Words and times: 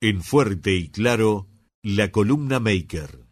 En 0.00 0.22
fuerte 0.22 0.76
y 0.76 0.90
claro, 0.90 1.48
la 1.82 2.12
columna 2.12 2.60
Maker. 2.60 3.27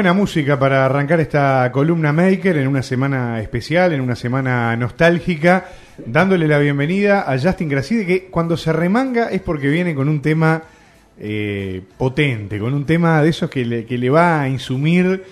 Buena 0.00 0.14
música 0.14 0.58
para 0.58 0.86
arrancar 0.86 1.20
esta 1.20 1.70
columna 1.70 2.10
Maker 2.10 2.56
en 2.56 2.68
una 2.68 2.82
semana 2.82 3.38
especial, 3.42 3.92
en 3.92 4.00
una 4.00 4.16
semana 4.16 4.74
nostálgica, 4.74 5.66
dándole 6.06 6.48
la 6.48 6.58
bienvenida 6.58 7.30
a 7.30 7.38
Justin 7.38 7.68
Gracide, 7.68 8.06
que 8.06 8.24
cuando 8.28 8.56
se 8.56 8.72
remanga 8.72 9.28
es 9.28 9.42
porque 9.42 9.68
viene 9.68 9.94
con 9.94 10.08
un 10.08 10.22
tema 10.22 10.62
eh, 11.18 11.82
potente, 11.98 12.58
con 12.58 12.72
un 12.72 12.86
tema 12.86 13.22
de 13.22 13.28
esos 13.28 13.50
que 13.50 13.62
le, 13.62 13.84
que 13.84 13.98
le 13.98 14.08
va 14.08 14.40
a 14.40 14.48
insumir 14.48 15.22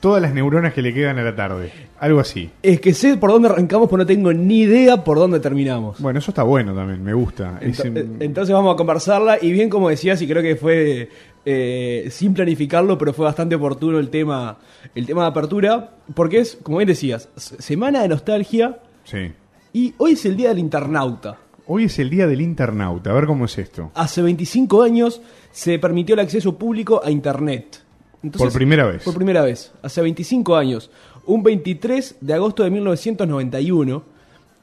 todas 0.00 0.20
las 0.20 0.34
neuronas 0.34 0.74
que 0.74 0.82
le 0.82 0.92
quedan 0.92 1.20
a 1.20 1.22
la 1.22 1.36
tarde. 1.36 1.70
Algo 2.00 2.18
así. 2.18 2.50
Es 2.64 2.80
que 2.80 2.94
sé 2.94 3.16
por 3.18 3.30
dónde 3.30 3.48
arrancamos, 3.48 3.88
pero 3.88 3.98
no 3.98 4.06
tengo 4.06 4.32
ni 4.32 4.62
idea 4.62 5.04
por 5.04 5.18
dónde 5.18 5.38
terminamos. 5.38 6.00
Bueno, 6.00 6.18
eso 6.18 6.32
está 6.32 6.42
bueno 6.42 6.74
también, 6.74 7.00
me 7.00 7.14
gusta. 7.14 7.60
Es, 7.60 7.78
em, 7.84 8.16
Entonces 8.18 8.52
vamos 8.52 8.74
a 8.74 8.76
conversarla 8.76 9.38
y 9.40 9.52
bien 9.52 9.70
como 9.70 9.88
decías 9.88 10.20
y 10.20 10.26
creo 10.26 10.42
que 10.42 10.56
fue 10.56 11.10
eh, 11.48 12.08
sin 12.10 12.34
planificarlo, 12.34 12.98
pero 12.98 13.12
fue 13.12 13.24
bastante 13.24 13.54
oportuno 13.54 14.00
el 14.00 14.10
tema, 14.10 14.58
el 14.96 15.06
tema 15.06 15.22
de 15.22 15.28
apertura, 15.28 15.92
porque 16.12 16.40
es, 16.40 16.58
como 16.60 16.78
bien 16.78 16.88
decías, 16.88 17.28
semana 17.36 18.02
de 18.02 18.08
nostalgia 18.08 18.80
sí. 19.04 19.30
y 19.72 19.94
hoy 19.98 20.14
es 20.14 20.24
el 20.26 20.36
día 20.36 20.48
del 20.48 20.58
internauta. 20.58 21.38
Hoy 21.68 21.84
es 21.84 22.00
el 22.00 22.10
día 22.10 22.26
del 22.26 22.40
internauta, 22.40 23.10
a 23.10 23.14
ver 23.14 23.26
cómo 23.26 23.44
es 23.44 23.56
esto. 23.58 23.92
Hace 23.94 24.22
25 24.22 24.82
años 24.82 25.22
se 25.52 25.78
permitió 25.78 26.14
el 26.14 26.20
acceso 26.20 26.58
público 26.58 27.00
a 27.04 27.12
Internet. 27.12 27.80
Entonces, 28.24 28.48
Por 28.48 28.52
primera 28.52 28.84
vez. 28.84 29.04
Por 29.04 29.14
primera 29.14 29.42
vez, 29.42 29.72
hace 29.82 30.02
25 30.02 30.56
años. 30.56 30.90
Un 31.26 31.44
23 31.44 32.16
de 32.22 32.34
agosto 32.34 32.64
de 32.64 32.70
1991, 32.70 34.02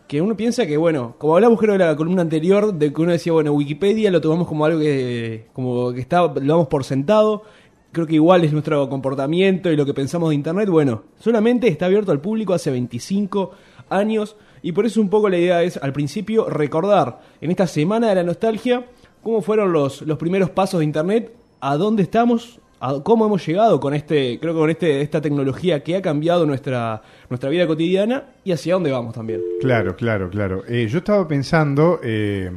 que 0.07 0.21
uno 0.21 0.35
piensa 0.35 0.65
que, 0.65 0.77
bueno, 0.77 1.15
como 1.17 1.35
hablamos 1.35 1.59
creo 1.59 1.73
de 1.73 1.79
la 1.79 1.95
columna 1.95 2.21
anterior, 2.21 2.73
de 2.73 2.93
que 2.93 3.01
uno 3.01 3.11
decía, 3.11 3.33
bueno, 3.33 3.51
Wikipedia 3.53 4.11
lo 4.11 4.21
tomamos 4.21 4.47
como 4.47 4.65
algo 4.65 4.79
que, 4.79 5.47
como 5.53 5.91
que 5.93 6.01
está, 6.01 6.21
lo 6.21 6.31
damos 6.31 6.67
por 6.67 6.83
sentado, 6.83 7.43
creo 7.91 8.07
que 8.07 8.15
igual 8.15 8.43
es 8.43 8.51
nuestro 8.51 8.89
comportamiento 8.89 9.71
y 9.71 9.75
lo 9.75 9.85
que 9.85 9.93
pensamos 9.93 10.29
de 10.29 10.35
Internet, 10.35 10.69
bueno, 10.69 11.03
solamente 11.19 11.67
está 11.67 11.85
abierto 11.85 12.11
al 12.11 12.19
público 12.19 12.53
hace 12.53 12.71
25 12.71 13.51
años 13.89 14.35
y 14.61 14.71
por 14.71 14.85
eso 14.85 14.99
un 14.99 15.09
poco 15.09 15.29
la 15.29 15.37
idea 15.37 15.63
es 15.63 15.77
al 15.77 15.93
principio 15.93 16.49
recordar 16.49 17.21
en 17.39 17.51
esta 17.51 17.67
semana 17.67 18.09
de 18.09 18.15
la 18.15 18.23
nostalgia 18.23 18.87
cómo 19.21 19.41
fueron 19.41 19.71
los, 19.71 20.01
los 20.01 20.17
primeros 20.17 20.49
pasos 20.49 20.79
de 20.79 20.85
Internet, 20.85 21.33
a 21.59 21.77
dónde 21.77 22.03
estamos, 22.03 22.59
a 22.85 23.01
cómo 23.01 23.25
hemos 23.25 23.45
llegado 23.47 23.79
con 23.79 23.93
este, 23.93 24.39
creo 24.41 24.53
que 24.53 24.59
con 24.59 24.69
este, 24.69 25.01
esta 25.01 25.21
tecnología 25.21 25.81
que 25.83 25.95
ha 25.95 26.01
cambiado 26.01 26.45
nuestra, 26.45 27.01
nuestra 27.29 27.49
vida 27.49 27.65
cotidiana 27.65 28.23
y 28.43 28.51
hacia 28.51 28.73
dónde 28.73 28.91
vamos 28.91 29.13
también. 29.13 29.39
Claro, 29.61 29.95
claro, 29.95 30.29
claro. 30.29 30.63
Eh, 30.67 30.87
yo 30.89 30.97
estaba 30.97 31.25
pensando, 31.27 32.01
eh, 32.03 32.51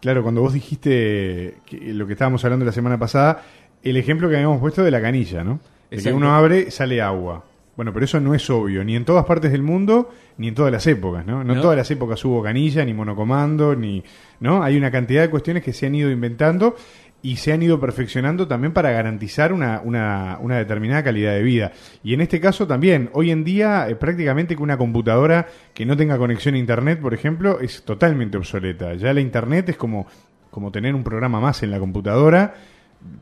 claro, 0.00 0.22
cuando 0.22 0.42
vos 0.42 0.52
dijiste 0.52 1.56
que- 1.66 1.94
lo 1.94 2.06
que 2.06 2.12
estábamos 2.12 2.44
hablando 2.44 2.64
la 2.66 2.72
semana 2.72 2.98
pasada, 2.98 3.42
el 3.82 3.96
ejemplo 3.96 4.28
que 4.28 4.36
habíamos 4.36 4.60
puesto 4.60 4.82
de 4.84 4.90
la 4.90 5.00
canilla, 5.00 5.42
¿no? 5.44 5.60
De 5.90 5.98
que 6.02 6.12
uno 6.12 6.34
abre, 6.34 6.70
sale 6.70 7.00
agua. 7.00 7.44
Bueno, 7.76 7.92
pero 7.92 8.04
eso 8.04 8.20
no 8.20 8.34
es 8.34 8.48
obvio, 8.50 8.84
ni 8.84 8.94
en 8.94 9.04
todas 9.04 9.24
partes 9.24 9.50
del 9.50 9.62
mundo, 9.62 10.08
ni 10.38 10.48
en 10.48 10.54
todas 10.54 10.70
las 10.70 10.86
épocas, 10.86 11.26
¿no? 11.26 11.42
No, 11.42 11.52
en 11.52 11.56
No. 11.56 11.60
todas 11.62 11.76
las 11.76 11.90
épocas 11.90 12.24
hubo 12.24 12.40
canilla, 12.42 12.84
ni 12.84 12.94
monocomando, 12.94 13.74
ni, 13.74 14.02
¿no? 14.40 14.62
Hay 14.62 14.76
una 14.76 14.90
cantidad 14.92 15.22
de 15.22 15.30
cuestiones 15.30 15.62
que 15.64 15.72
se 15.72 15.86
han 15.86 15.94
ido 15.94 16.10
inventando 16.10 16.76
y 17.24 17.36
se 17.36 17.54
han 17.54 17.62
ido 17.62 17.80
perfeccionando 17.80 18.46
también 18.46 18.74
para 18.74 18.90
garantizar 18.90 19.54
una, 19.54 19.80
una, 19.82 20.36
una 20.42 20.58
determinada 20.58 21.02
calidad 21.02 21.32
de 21.32 21.42
vida. 21.42 21.72
Y 22.02 22.12
en 22.12 22.20
este 22.20 22.38
caso 22.38 22.66
también, 22.66 23.08
hoy 23.14 23.30
en 23.30 23.44
día 23.44 23.88
eh, 23.88 23.96
prácticamente 23.96 24.54
que 24.54 24.62
una 24.62 24.76
computadora 24.76 25.46
que 25.72 25.86
no 25.86 25.96
tenga 25.96 26.18
conexión 26.18 26.54
a 26.54 26.58
Internet, 26.58 27.00
por 27.00 27.14
ejemplo, 27.14 27.60
es 27.60 27.82
totalmente 27.82 28.36
obsoleta. 28.36 28.92
Ya 28.92 29.14
la 29.14 29.22
Internet 29.22 29.70
es 29.70 29.78
como, 29.78 30.06
como 30.50 30.70
tener 30.70 30.94
un 30.94 31.02
programa 31.02 31.40
más 31.40 31.62
en 31.62 31.70
la 31.70 31.78
computadora 31.78 32.56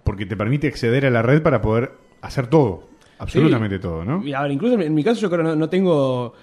porque 0.03 0.27
te 0.27 0.37
permite 0.37 0.67
acceder 0.67 1.07
a 1.07 1.11
la 1.11 1.23
red 1.23 1.41
para 1.41 1.63
poder 1.63 1.93
hacer 2.23 2.49
todo, 2.49 2.89
absolutamente 3.21 3.79
todo, 3.79 4.05
¿no? 4.05 4.27
Y, 4.27 4.35
a 4.35 4.43
ver, 4.43 4.51
incluso 4.51 4.81
en 4.81 4.95
mi 4.95 5.05
caso 5.05 5.21
yo 5.21 5.31
creo 5.31 5.45
que 5.45 5.51
no, 5.51 5.55
no 5.55 5.69
tengo... 5.69 6.35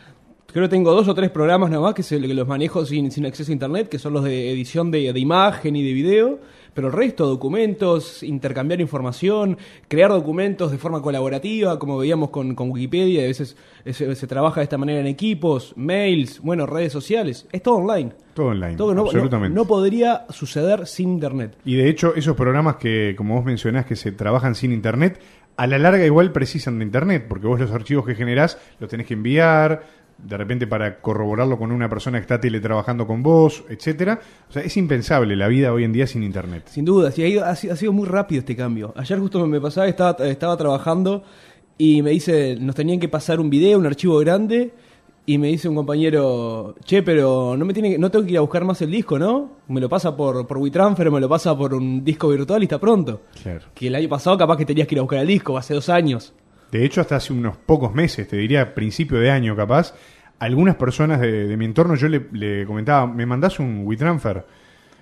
Creo 0.48 0.64
que 0.64 0.70
tengo 0.70 0.94
dos 0.94 1.08
o 1.10 1.14
tres 1.14 1.30
programas 1.30 1.70
nada 1.70 1.84
más 1.84 1.94
que, 1.94 2.04
se, 2.04 2.20
que 2.22 2.34
los 2.34 2.48
manejo 2.48 2.86
sin, 2.86 3.12
sin 3.12 3.26
acceso 3.26 3.52
a 3.52 3.54
internet, 3.54 3.90
que 3.90 4.00
son 4.00 4.14
los 4.14 4.24
de 4.24 4.50
edición 4.50 4.90
de, 4.90 5.14
de 5.14 5.20
imagen 5.20 5.76
y 5.76 5.84
de 5.84 5.94
video, 5.94 6.40
pero 6.74 6.88
el 6.88 6.94
resto, 6.94 7.28
documentos, 7.28 8.24
intercambiar 8.24 8.80
información, 8.82 9.58
crear 9.88 10.12
documentos 10.12 10.72
de 10.72 10.78
forma 10.78 11.02
colaborativa, 11.02 11.78
como 11.80 11.98
veíamos 11.98 12.30
con, 12.30 12.56
con 12.56 12.72
Wikipedia, 12.72 13.22
a 13.24 13.26
veces 13.28 13.58
se, 13.86 14.16
se 14.16 14.28
trabaja 14.28 14.62
de 14.62 14.64
esta 14.66 14.78
manera 14.78 15.00
en 15.00 15.08
equipos, 15.08 15.74
mails, 15.76 16.40
bueno, 16.42 16.66
redes 16.66 16.92
sociales, 16.94 17.48
es 17.52 17.62
todo 17.64 17.76
online. 17.76 18.12
Todo 18.34 18.48
online, 18.48 18.76
Todo 18.78 18.94
no, 18.94 19.02
no- 19.02 19.08
absolutamente. 19.08 19.54
no 19.56 19.66
podría 19.66 20.26
suceder 20.30 20.88
sin 20.88 21.10
internet. 21.10 21.58
Y 21.66 21.76
de 21.76 21.90
hecho, 21.90 22.16
esos 22.16 22.36
programas 22.38 22.78
que, 22.78 23.14
como 23.18 23.36
vos 23.36 23.44
mencionás, 23.46 23.86
que 23.86 23.96
se 23.96 24.12
trabajan 24.12 24.56
sin 24.56 24.72
internet, 24.72 25.20
a 25.58 25.68
la 25.68 25.78
larga 25.78 26.06
igual 26.06 26.32
precisan 26.32 26.80
de 26.80 26.86
internet, 26.86 27.26
porque 27.28 27.46
vos 27.48 27.60
los 27.60 27.72
archivos 27.72 28.06
que 28.06 28.16
generás 28.16 28.58
los 28.80 28.90
tenés 28.90 29.08
que 29.08 29.16
enviar, 29.16 29.84
de 30.24 30.38
repente 30.38 30.68
para 30.68 31.00
corroborarlo 31.02 31.58
con 31.58 31.72
una 31.72 31.90
persona 31.90 32.18
que 32.20 32.24
está 32.24 32.40
teletrabajando 32.40 33.08
con 33.08 33.24
vos, 33.24 33.64
etcétera. 33.70 34.20
O 34.50 34.52
sea, 34.54 34.62
es 34.64 34.76
impensable 34.78 35.36
la 35.36 35.48
vida 35.48 35.72
hoy 35.74 35.84
en 35.84 35.94
día 35.94 36.08
sin 36.08 36.24
internet. 36.24 36.64
Sin 36.70 36.86
duda, 36.86 37.12
sí, 37.12 37.24
ha, 37.24 37.28
ido- 37.28 37.46
ha 37.46 37.56
sido, 37.56 37.74
ha 37.74 37.78
sido 37.78 37.94
muy 37.94 38.08
rápido 38.08 38.40
este 38.40 38.56
cambio. 38.56 38.94
Ayer 38.98 39.18
justo 39.20 39.40
me, 39.40 39.48
me 39.48 39.62
pasaba, 39.62 39.88
estaba, 39.88 40.28
estaba 40.28 40.58
trabajando 40.58 41.24
y 41.78 42.02
me 42.02 42.12
dice, 42.12 42.58
nos 42.60 42.76
tenían 42.76 43.00
que 43.00 43.08
pasar 43.08 43.40
un 43.40 43.50
video, 43.50 43.80
un 43.80 43.86
archivo 43.86 44.18
grande, 44.20 44.72
y 45.26 45.38
me 45.38 45.48
dice 45.48 45.70
un 45.70 45.76
compañero, 45.76 46.76
che, 46.84 47.04
pero 47.04 47.56
no 47.56 47.64
me 47.64 47.74
tiene 47.74 47.92
que- 47.92 47.98
no 48.00 48.10
tengo 48.12 48.26
que 48.26 48.32
ir 48.32 48.38
a 48.38 48.42
buscar 48.42 48.66
más 48.66 48.82
el 48.82 48.92
disco, 48.92 49.18
¿no? 49.20 49.58
Me 49.68 49.80
lo 49.80 49.88
pasa 49.88 50.18
por, 50.18 50.46
por 50.48 50.58
WeTransfer, 50.58 51.10
me 51.12 51.20
lo 51.20 51.30
pasa 51.30 51.56
por 51.58 51.74
un 51.74 52.04
disco 52.04 52.28
virtual 52.30 52.62
y 52.64 52.66
está 52.66 52.80
pronto. 52.80 53.22
Claro. 53.42 53.62
Que 53.74 53.88
el 53.88 53.96
año 53.96 54.10
pasado 54.10 54.38
capaz 54.38 54.58
que 54.58 54.66
tenías 54.66 54.88
que 54.88 54.96
ir 54.96 55.00
a 55.00 55.04
buscar 55.04 55.20
el 55.20 55.28
disco, 55.28 55.58
hace 55.58 55.74
dos 55.76 55.88
años. 55.88 56.34
De 56.72 56.86
hecho, 56.86 57.02
hasta 57.02 57.16
hace 57.16 57.34
unos 57.34 57.58
pocos 57.58 57.94
meses, 57.94 58.28
te 58.28 58.38
diría 58.38 58.74
principio 58.76 59.20
de 59.20 59.32
año 59.32 59.56
capaz, 59.56 59.94
algunas 60.40 60.76
personas 60.76 61.20
de, 61.20 61.48
de 61.48 61.58
mi 61.58 61.66
entorno 61.66 61.96
yo 61.96 62.08
le, 62.08 62.28
le 62.32 62.66
comentaba, 62.66 63.08
me 63.08 63.26
mandás 63.26 63.60
un 63.60 63.82
WeTransfer. 63.86 64.46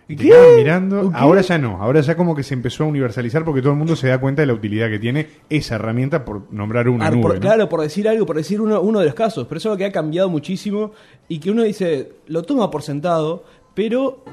Y 0.09 0.15
te 0.15 0.31
mirando. 0.55 1.11
Ahora 1.13 1.41
ya 1.41 1.57
no, 1.57 1.81
ahora 1.81 1.99
ya 1.99 2.15
como 2.15 2.33
que 2.33 2.41
se 2.41 2.53
empezó 2.53 2.85
a 2.85 2.87
universalizar 2.87 3.43
porque 3.43 3.61
todo 3.61 3.73
el 3.73 3.77
mundo 3.77 3.93
se 3.97 4.07
da 4.07 4.17
cuenta 4.21 4.41
de 4.41 4.45
la 4.45 4.53
utilidad 4.53 4.89
que 4.89 4.99
tiene 4.99 5.27
esa 5.49 5.75
herramienta 5.75 6.23
por 6.23 6.43
nombrar 6.53 6.87
una 6.87 7.07
Ah, 7.07 7.11
nube. 7.11 7.21
por- 7.23 7.33
¿no? 7.35 7.41
Claro, 7.41 7.67
por 7.67 7.81
decir 7.81 8.07
algo, 8.07 8.25
por 8.25 8.37
decir 8.37 8.61
uno, 8.61 8.79
uno 8.79 8.99
de 9.01 9.05
los 9.07 9.13
casos. 9.15 9.47
Pero 9.49 9.57
eso 9.57 9.67
es 9.67 9.71
algo 9.73 9.77
que 9.79 9.85
ha 9.85 9.91
cambiado 9.91 10.29
muchísimo 10.29 10.93
y 11.27 11.39
que 11.39 11.51
uno 11.51 11.63
dice, 11.63 12.13
lo 12.27 12.41
toma 12.43 12.71
por 12.71 12.83
sentado, 12.83 13.43
pero 13.73 14.23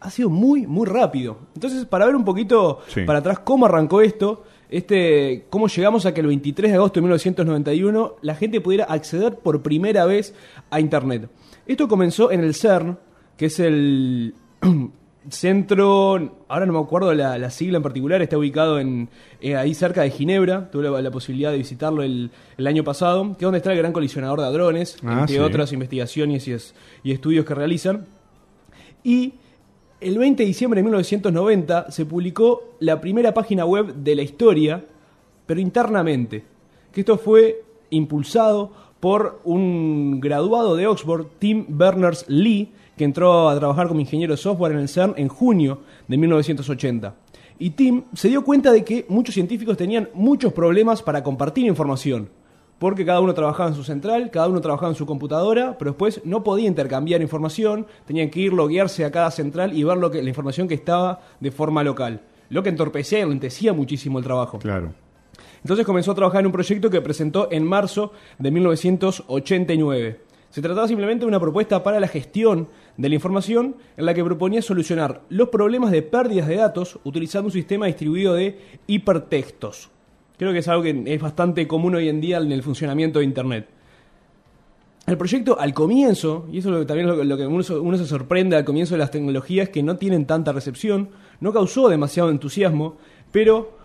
ha 0.00 0.10
sido 0.10 0.28
muy, 0.28 0.66
muy 0.66 0.86
rápido. 0.86 1.38
Entonces, 1.54 1.86
para 1.86 2.04
ver 2.04 2.14
un 2.14 2.24
poquito 2.26 2.80
Sí. 2.88 3.00
para 3.04 3.20
atrás 3.20 3.38
cómo 3.38 3.64
arrancó 3.64 4.02
esto, 4.02 4.44
este, 4.70 5.46
cómo 5.50 5.68
llegamos 5.68 6.06
a 6.06 6.14
que 6.14 6.20
el 6.20 6.26
23 6.28 6.70
de 6.70 6.76
agosto 6.76 6.94
de 7.00 7.02
1991 7.02 8.16
la 8.22 8.34
gente 8.34 8.60
pudiera 8.60 8.84
acceder 8.84 9.36
por 9.38 9.62
primera 9.62 10.04
vez 10.06 10.34
a 10.70 10.80
Internet. 10.80 11.28
Esto 11.66 11.88
comenzó 11.88 12.30
en 12.30 12.40
el 12.44 12.54
CERN, 12.54 12.98
que 13.36 13.46
es 13.46 13.60
el 13.60 14.34
centro, 15.28 16.44
ahora 16.48 16.66
no 16.66 16.72
me 16.72 16.78
acuerdo 16.78 17.12
la, 17.12 17.36
la 17.38 17.50
sigla 17.50 17.78
en 17.78 17.82
particular, 17.82 18.22
está 18.22 18.38
ubicado 18.38 18.78
en 18.78 19.08
eh, 19.40 19.56
ahí 19.56 19.74
cerca 19.74 20.02
de 20.02 20.10
Ginebra, 20.10 20.70
tuve 20.70 20.88
la, 20.88 21.02
la 21.02 21.10
posibilidad 21.10 21.50
de 21.50 21.58
visitarlo 21.58 22.02
el, 22.02 22.30
el 22.56 22.66
año 22.66 22.84
pasado, 22.84 23.24
que 23.30 23.32
es 23.38 23.40
donde 23.40 23.58
está 23.58 23.72
el 23.72 23.78
gran 23.78 23.92
colisionador 23.92 24.40
de 24.40 24.46
hadrones, 24.46 24.96
Ah, 25.04 25.18
entre 25.22 25.36
sí. 25.36 25.40
otras 25.40 25.72
investigaciones 25.72 26.46
y, 26.46 26.52
es- 26.52 26.74
y 27.02 27.12
estudios 27.12 27.44
que 27.44 27.54
realizan. 27.54 28.06
Y 29.02 29.34
el 30.00 30.18
20 30.18 30.42
de 30.42 30.46
diciembre 30.46 30.78
de 30.78 30.84
1990 30.84 31.90
se 31.90 32.04
publicó 32.04 32.74
la 32.80 33.00
primera 33.00 33.32
página 33.32 33.64
web 33.64 33.94
de 33.94 34.14
la 34.14 34.22
historia, 34.22 34.84
pero 35.46 35.60
internamente. 35.60 36.44
Que 36.92 37.00
esto 37.00 37.16
fue 37.18 37.64
impulsado 37.90 38.72
por 39.00 39.40
un 39.44 40.20
graduado 40.20 40.76
de 40.76 40.86
Oxford, 40.86 41.26
Tim 41.38 41.66
Berners-Lee, 41.68 42.72
que 42.96 43.04
entró 43.04 43.48
a 43.48 43.58
trabajar 43.58 43.88
como 43.88 44.00
ingeniero 44.00 44.34
de 44.34 44.38
software 44.38 44.72
en 44.72 44.78
el 44.78 44.88
CERN 44.88 45.14
en 45.16 45.28
junio 45.28 45.80
de 46.08 46.16
1980. 46.16 47.14
Y 47.58 47.70
Tim 47.70 48.04
se 48.14 48.28
dio 48.28 48.44
cuenta 48.44 48.72
de 48.72 48.84
que 48.84 49.06
muchos 49.08 49.34
científicos 49.34 49.76
tenían 49.76 50.08
muchos 50.12 50.52
problemas 50.52 51.02
para 51.02 51.22
compartir 51.22 51.66
información. 51.66 52.28
Porque 52.78 53.06
cada 53.06 53.20
uno 53.20 53.32
trabajaba 53.32 53.70
en 53.70 53.74
su 53.74 53.84
central, 53.84 54.30
cada 54.30 54.48
uno 54.48 54.60
trabajaba 54.60 54.90
en 54.90 54.96
su 54.96 55.06
computadora, 55.06 55.76
pero 55.78 55.92
después 55.92 56.20
no 56.24 56.44
podía 56.44 56.66
intercambiar 56.66 57.22
información, 57.22 57.86
tenían 58.06 58.28
que 58.28 58.40
ir 58.40 58.52
loguearse 58.52 59.04
a 59.04 59.10
cada 59.10 59.30
central 59.30 59.76
y 59.76 59.82
ver 59.82 59.96
lo 59.96 60.10
que, 60.10 60.22
la 60.22 60.28
información 60.28 60.68
que 60.68 60.74
estaba 60.74 61.20
de 61.40 61.50
forma 61.50 61.82
local. 61.82 62.20
Lo 62.50 62.62
que 62.62 62.68
entorpecía 62.68 63.20
y 63.20 63.22
enlentecía 63.22 63.72
muchísimo 63.72 64.18
el 64.18 64.24
trabajo. 64.24 64.58
Claro. 64.58 64.92
Entonces 65.62 65.86
comenzó 65.86 66.12
a 66.12 66.14
trabajar 66.14 66.40
en 66.40 66.46
un 66.46 66.52
proyecto 66.52 66.90
que 66.90 67.00
presentó 67.00 67.48
en 67.50 67.66
marzo 67.66 68.12
de 68.38 68.50
1989. 68.50 70.20
Se 70.50 70.62
trataba 70.62 70.86
simplemente 70.86 71.24
de 71.24 71.28
una 71.28 71.40
propuesta 71.40 71.82
para 71.82 71.98
la 71.98 72.08
gestión 72.08 72.68
de 72.96 73.08
la 73.08 73.14
información 73.14 73.76
en 73.96 74.06
la 74.06 74.14
que 74.14 74.24
proponía 74.24 74.62
solucionar 74.62 75.22
los 75.28 75.48
problemas 75.48 75.90
de 75.90 76.02
pérdidas 76.02 76.46
de 76.46 76.56
datos 76.56 76.98
utilizando 77.04 77.48
un 77.48 77.52
sistema 77.52 77.86
distribuido 77.86 78.34
de 78.34 78.58
hipertextos. 78.86 79.90
Creo 80.38 80.52
que 80.52 80.58
es 80.58 80.68
algo 80.68 80.82
que 80.82 81.02
es 81.06 81.20
bastante 81.20 81.66
común 81.66 81.94
hoy 81.94 82.08
en 82.08 82.20
día 82.20 82.38
en 82.38 82.52
el 82.52 82.62
funcionamiento 82.62 83.20
de 83.20 83.24
Internet. 83.24 83.68
El 85.06 85.16
proyecto 85.16 85.58
al 85.58 85.72
comienzo, 85.72 86.46
y 86.50 86.58
eso 86.58 86.80
es 86.80 86.86
también 86.86 87.06
lo, 87.06 87.22
lo 87.22 87.36
que 87.36 87.46
uno, 87.46 87.64
uno 87.80 87.96
se 87.96 88.06
sorprende 88.06 88.56
al 88.56 88.64
comienzo 88.64 88.94
de 88.94 88.98
las 88.98 89.10
tecnologías 89.10 89.68
que 89.68 89.82
no 89.82 89.96
tienen 89.96 90.26
tanta 90.26 90.52
recepción, 90.52 91.10
no 91.40 91.52
causó 91.52 91.88
demasiado 91.88 92.28
entusiasmo, 92.30 92.96
pero 93.30 93.76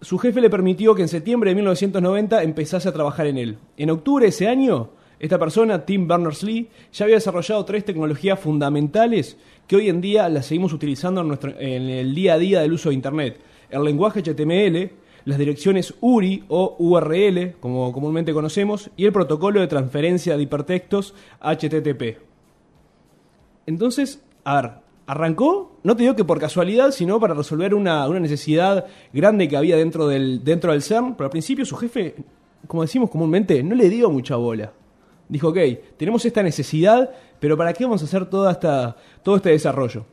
su 0.00 0.18
jefe 0.18 0.40
le 0.40 0.48
permitió 0.48 0.94
que 0.94 1.02
en 1.02 1.08
septiembre 1.08 1.50
de 1.50 1.56
1990 1.56 2.42
empezase 2.42 2.88
a 2.88 2.92
trabajar 2.92 3.26
en 3.26 3.36
él. 3.36 3.58
En 3.76 3.90
octubre 3.90 4.24
de 4.24 4.30
ese 4.30 4.48
año, 4.48 4.90
esta 5.18 5.38
persona, 5.38 5.84
Tim 5.84 6.08
Berners-Lee, 6.08 6.68
ya 6.92 7.04
había 7.04 7.16
desarrollado 7.16 7.64
tres 7.64 7.84
tecnologías 7.84 8.40
fundamentales 8.40 9.36
que 9.66 9.76
hoy 9.76 9.88
en 9.90 10.00
día 10.00 10.28
las 10.28 10.46
seguimos 10.46 10.72
utilizando 10.72 11.20
en, 11.20 11.28
nuestro, 11.28 11.50
en 11.58 11.82
el 11.90 12.14
día 12.14 12.34
a 12.34 12.38
día 12.38 12.60
del 12.60 12.72
uso 12.72 12.88
de 12.88 12.94
Internet. 12.94 13.38
El 13.68 13.84
lenguaje 13.84 14.22
HTML, 14.22 14.90
las 15.24 15.38
direcciones 15.38 15.94
URI 16.00 16.44
o 16.48 16.76
URL, 16.78 17.54
como 17.60 17.92
comúnmente 17.92 18.32
conocemos, 18.32 18.90
y 18.96 19.06
el 19.06 19.12
protocolo 19.12 19.60
de 19.60 19.66
transferencia 19.66 20.36
de 20.36 20.42
hipertextos 20.42 21.14
HTTP. 21.40 22.18
Entonces, 23.66 24.22
a 24.44 24.60
ver, 24.60 24.70
arrancó, 25.06 25.78
no 25.82 25.96
te 25.96 26.02
digo 26.02 26.16
que 26.16 26.24
por 26.24 26.38
casualidad, 26.38 26.90
sino 26.92 27.20
para 27.20 27.34
resolver 27.34 27.74
una, 27.74 28.06
una 28.08 28.20
necesidad 28.20 28.86
grande 29.12 29.48
que 29.48 29.56
había 29.56 29.76
dentro 29.76 30.06
del, 30.08 30.44
dentro 30.44 30.72
del 30.72 30.82
CERN, 30.82 31.14
pero 31.14 31.26
al 31.26 31.30
principio 31.30 31.64
su 31.64 31.76
jefe, 31.76 32.14
como 32.66 32.82
decimos 32.82 33.10
comúnmente, 33.10 33.62
no 33.62 33.74
le 33.74 33.88
dio 33.88 34.10
mucha 34.10 34.36
bola. 34.36 34.72
Dijo, 35.28 35.48
ok, 35.48 35.58
tenemos 35.96 36.24
esta 36.24 36.42
necesidad, 36.42 37.10
pero 37.38 37.56
¿para 37.56 37.72
qué 37.72 37.84
vamos 37.84 38.02
a 38.02 38.04
hacer 38.04 38.26
toda 38.26 38.52
esta, 38.52 38.96
todo 39.22 39.36
este 39.36 39.50
desarrollo? 39.50 40.04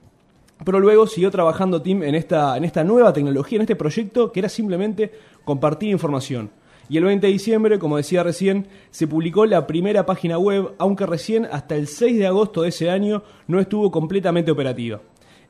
Pero 0.64 0.80
luego 0.80 1.08
siguió 1.08 1.30
trabajando 1.32 1.82
Tim 1.82 2.04
en 2.04 2.16
esta, 2.16 2.58
en 2.58 2.64
esta 2.64 2.84
nueva 2.84 3.14
tecnología, 3.14 3.58
en 3.58 3.62
este 3.62 3.76
proyecto 3.76 4.32
que 4.32 4.40
era 4.40 4.50
simplemente 4.50 5.12
compartir 5.44 5.90
información. 5.90 6.50
Y 6.90 6.98
el 6.98 7.04
20 7.04 7.28
de 7.28 7.34
diciembre, 7.34 7.80
como 7.80 7.98
decía 7.98 8.24
recién, 8.24 8.68
se 8.92 9.08
publicó 9.08 9.46
la 9.46 9.68
primera 9.68 10.06
página 10.06 10.38
web, 10.38 10.74
aunque 10.78 11.06
recién 11.06 11.46
hasta 11.52 11.76
el 11.76 11.88
6 11.88 12.18
de 12.18 12.28
agosto 12.28 12.62
de 12.62 12.70
ese 12.70 12.90
año 12.90 13.24
no 13.48 13.60
estuvo 13.60 13.92
completamente 13.92 14.52
operativa. 14.52 15.02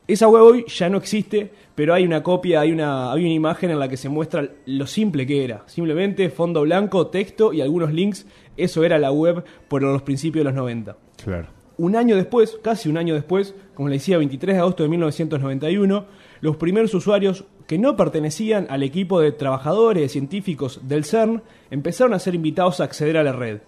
Esa 0.08 0.30
web 0.30 0.42
hoy 0.42 0.66
ya 0.68 0.90
no 0.90 0.98
existe, 0.98 1.52
pero 1.76 1.94
hay 1.94 2.06
una 2.06 2.24
copia, 2.24 2.62
hay 2.62 2.72
una, 2.72 3.12
hay 3.12 3.26
una 3.26 3.34
imagen 3.34 3.72
en 3.72 3.80
la 3.80 3.90
que 3.90 3.98
se 3.98 4.08
muestra 4.08 4.50
lo 4.66 4.88
simple 4.88 5.28
que 5.28 5.44
era. 5.44 5.64
Simplemente 5.68 6.30
fondo 6.30 6.62
blanco, 6.62 7.08
texto 7.08 7.52
y 7.52 7.62
algunos 7.62 7.92
links. 7.92 8.26
Eso 8.56 8.84
era 8.86 8.98
la 8.98 9.12
web 9.12 9.44
por 9.68 9.84
los 9.84 10.02
principios 10.02 10.46
de 10.46 10.52
los 10.52 10.56
90. 10.56 10.96
Claro. 11.24 11.57
Un 11.78 11.96
año 11.96 12.16
después, 12.16 12.58
casi 12.64 12.90
un 12.90 12.98
año 12.98 13.14
después, 13.14 13.54
como 13.76 13.90
le 13.90 13.96
decía, 13.96 14.18
23 14.18 14.56
de 14.56 14.62
agosto 14.62 14.84
de 14.84 14.90
1991, 14.90 16.06
los 16.42 16.58
primeros 16.58 16.94
usuarios 16.94 17.46
que 17.68 17.78
no 17.78 17.96
pertenecían 17.96 18.66
al 18.70 18.82
equipo 18.82 19.20
de 19.20 19.32
trabajadores 19.32 20.12
científicos 20.12 20.80
del 20.84 21.06
CERN 21.06 21.44
empezaron 21.70 22.14
a 22.14 22.20
ser 22.20 22.34
invitados 22.34 22.80
a 22.80 22.86
acceder 22.86 23.18
a 23.18 23.24
la 23.24 23.32
red. 23.32 23.60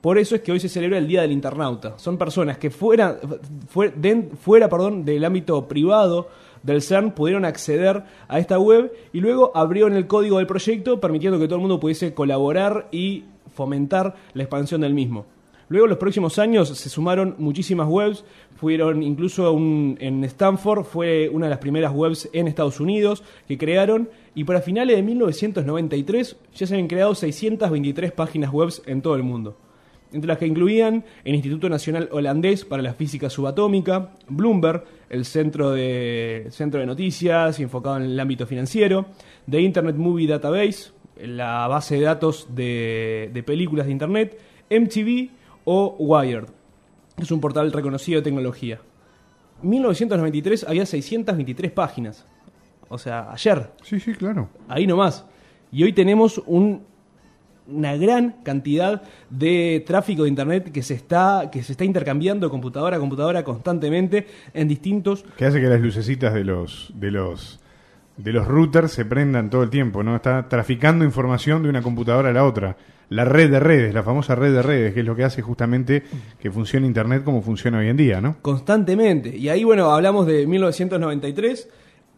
Por 0.00 0.18
eso 0.18 0.34
es 0.34 0.42
que 0.42 0.52
hoy 0.52 0.60
se 0.60 0.68
celebra 0.68 0.98
el 0.98 1.08
Día 1.08 1.22
del 1.22 1.32
Internauta. 1.32 1.98
Son 1.98 2.18
personas 2.18 2.58
que 2.58 2.70
fuera, 2.70 3.18
fuera, 3.68 3.92
fuera 4.40 4.68
perdón, 4.68 5.04
del 5.04 5.24
ámbito 5.24 5.66
privado 5.66 6.28
del 6.62 6.82
CERN 6.82 7.12
pudieron 7.12 7.44
acceder 7.44 8.04
a 8.28 8.38
esta 8.38 8.58
web 8.58 8.92
y 9.12 9.20
luego 9.20 9.50
abrieron 9.54 9.94
el 9.94 10.06
código 10.06 10.38
del 10.38 10.46
proyecto 10.46 11.00
permitiendo 11.00 11.38
que 11.38 11.46
todo 11.46 11.56
el 11.56 11.62
mundo 11.62 11.80
pudiese 11.80 12.14
colaborar 12.14 12.88
y 12.92 13.24
fomentar 13.54 14.14
la 14.34 14.42
expansión 14.44 14.80
del 14.80 14.94
mismo. 14.94 15.26
Luego, 15.72 15.86
en 15.86 15.90
los 15.90 15.98
próximos 15.98 16.38
años, 16.38 16.68
se 16.68 16.90
sumaron 16.90 17.34
muchísimas 17.38 17.88
webs. 17.88 18.26
Fueron 18.56 19.02
incluso 19.02 19.54
un, 19.54 19.96
en 20.00 20.22
Stanford, 20.24 20.84
fue 20.84 21.30
una 21.30 21.46
de 21.46 21.50
las 21.50 21.60
primeras 21.60 21.94
webs 21.94 22.28
en 22.34 22.46
Estados 22.46 22.78
Unidos 22.78 23.24
que 23.48 23.56
crearon. 23.56 24.10
Y 24.34 24.44
para 24.44 24.60
finales 24.60 24.96
de 24.96 25.02
1993 25.02 26.36
ya 26.54 26.66
se 26.66 26.74
habían 26.74 26.88
creado 26.88 27.14
623 27.14 28.12
páginas 28.12 28.52
web 28.52 28.70
en 28.84 29.00
todo 29.00 29.14
el 29.16 29.22
mundo. 29.22 29.56
Entre 30.12 30.28
las 30.28 30.36
que 30.36 30.46
incluían 30.46 31.06
el 31.24 31.36
Instituto 31.36 31.70
Nacional 31.70 32.06
Holandés 32.12 32.66
para 32.66 32.82
la 32.82 32.92
Física 32.92 33.30
Subatómica, 33.30 34.10
Bloomberg, 34.28 34.84
el 35.08 35.24
centro 35.24 35.70
de, 35.70 36.48
centro 36.50 36.80
de 36.80 36.86
noticias 36.86 37.58
enfocado 37.60 37.96
en 37.96 38.02
el 38.02 38.20
ámbito 38.20 38.46
financiero, 38.46 39.06
The 39.50 39.62
Internet 39.62 39.96
Movie 39.96 40.26
Database, 40.26 40.90
la 41.16 41.66
base 41.66 41.94
de 41.94 42.02
datos 42.02 42.48
de 42.54 43.42
películas 43.46 43.86
de 43.86 43.92
Internet, 43.92 44.38
MTV, 44.68 45.40
o 45.64 45.96
Wired. 45.98 46.46
Es 47.18 47.30
un 47.30 47.40
portal 47.40 47.72
reconocido 47.72 48.20
de 48.20 48.24
tecnología. 48.24 48.80
1993 49.62 50.64
había 50.68 50.86
623 50.86 51.70
páginas. 51.72 52.26
O 52.88 52.98
sea, 52.98 53.30
ayer. 53.32 53.70
Sí, 53.82 54.00
sí, 54.00 54.12
claro. 54.12 54.48
Ahí 54.68 54.86
nomás. 54.86 55.24
Y 55.70 55.84
hoy 55.84 55.92
tenemos 55.92 56.42
un, 56.46 56.82
una 57.66 57.96
gran 57.96 58.42
cantidad 58.42 59.02
de 59.30 59.82
tráfico 59.86 60.24
de 60.24 60.28
internet 60.28 60.72
que 60.72 60.82
se 60.82 60.94
está 60.94 61.48
que 61.50 61.62
se 61.62 61.72
está 61.72 61.84
intercambiando 61.84 62.50
computadora 62.50 62.96
a 62.96 63.00
computadora 63.00 63.44
constantemente 63.44 64.26
en 64.52 64.68
distintos 64.68 65.24
que 65.36 65.46
hace 65.46 65.60
que 65.60 65.68
las 65.68 65.80
lucecitas 65.80 66.34
de 66.34 66.44
los 66.44 66.92
de 66.94 67.10
los 67.12 67.61
de 68.22 68.32
los 68.32 68.46
routers 68.46 68.92
se 68.92 69.04
prendan 69.04 69.50
todo 69.50 69.64
el 69.64 69.70
tiempo, 69.70 70.02
¿no? 70.04 70.14
Está 70.14 70.48
traficando 70.48 71.04
información 71.04 71.62
de 71.64 71.68
una 71.68 71.82
computadora 71.82 72.30
a 72.30 72.32
la 72.32 72.44
otra. 72.44 72.76
La 73.08 73.24
red 73.24 73.50
de 73.50 73.58
redes, 73.58 73.92
la 73.92 74.04
famosa 74.04 74.36
red 74.36 74.54
de 74.54 74.62
redes, 74.62 74.94
que 74.94 75.00
es 75.00 75.06
lo 75.06 75.16
que 75.16 75.24
hace 75.24 75.42
justamente 75.42 76.04
que 76.38 76.50
funcione 76.50 76.86
Internet 76.86 77.24
como 77.24 77.42
funciona 77.42 77.78
hoy 77.78 77.88
en 77.88 77.96
día, 77.96 78.20
¿no? 78.20 78.36
Constantemente. 78.40 79.36
Y 79.36 79.48
ahí, 79.48 79.64
bueno, 79.64 79.90
hablamos 79.90 80.26
de 80.26 80.46
1993. 80.46 81.68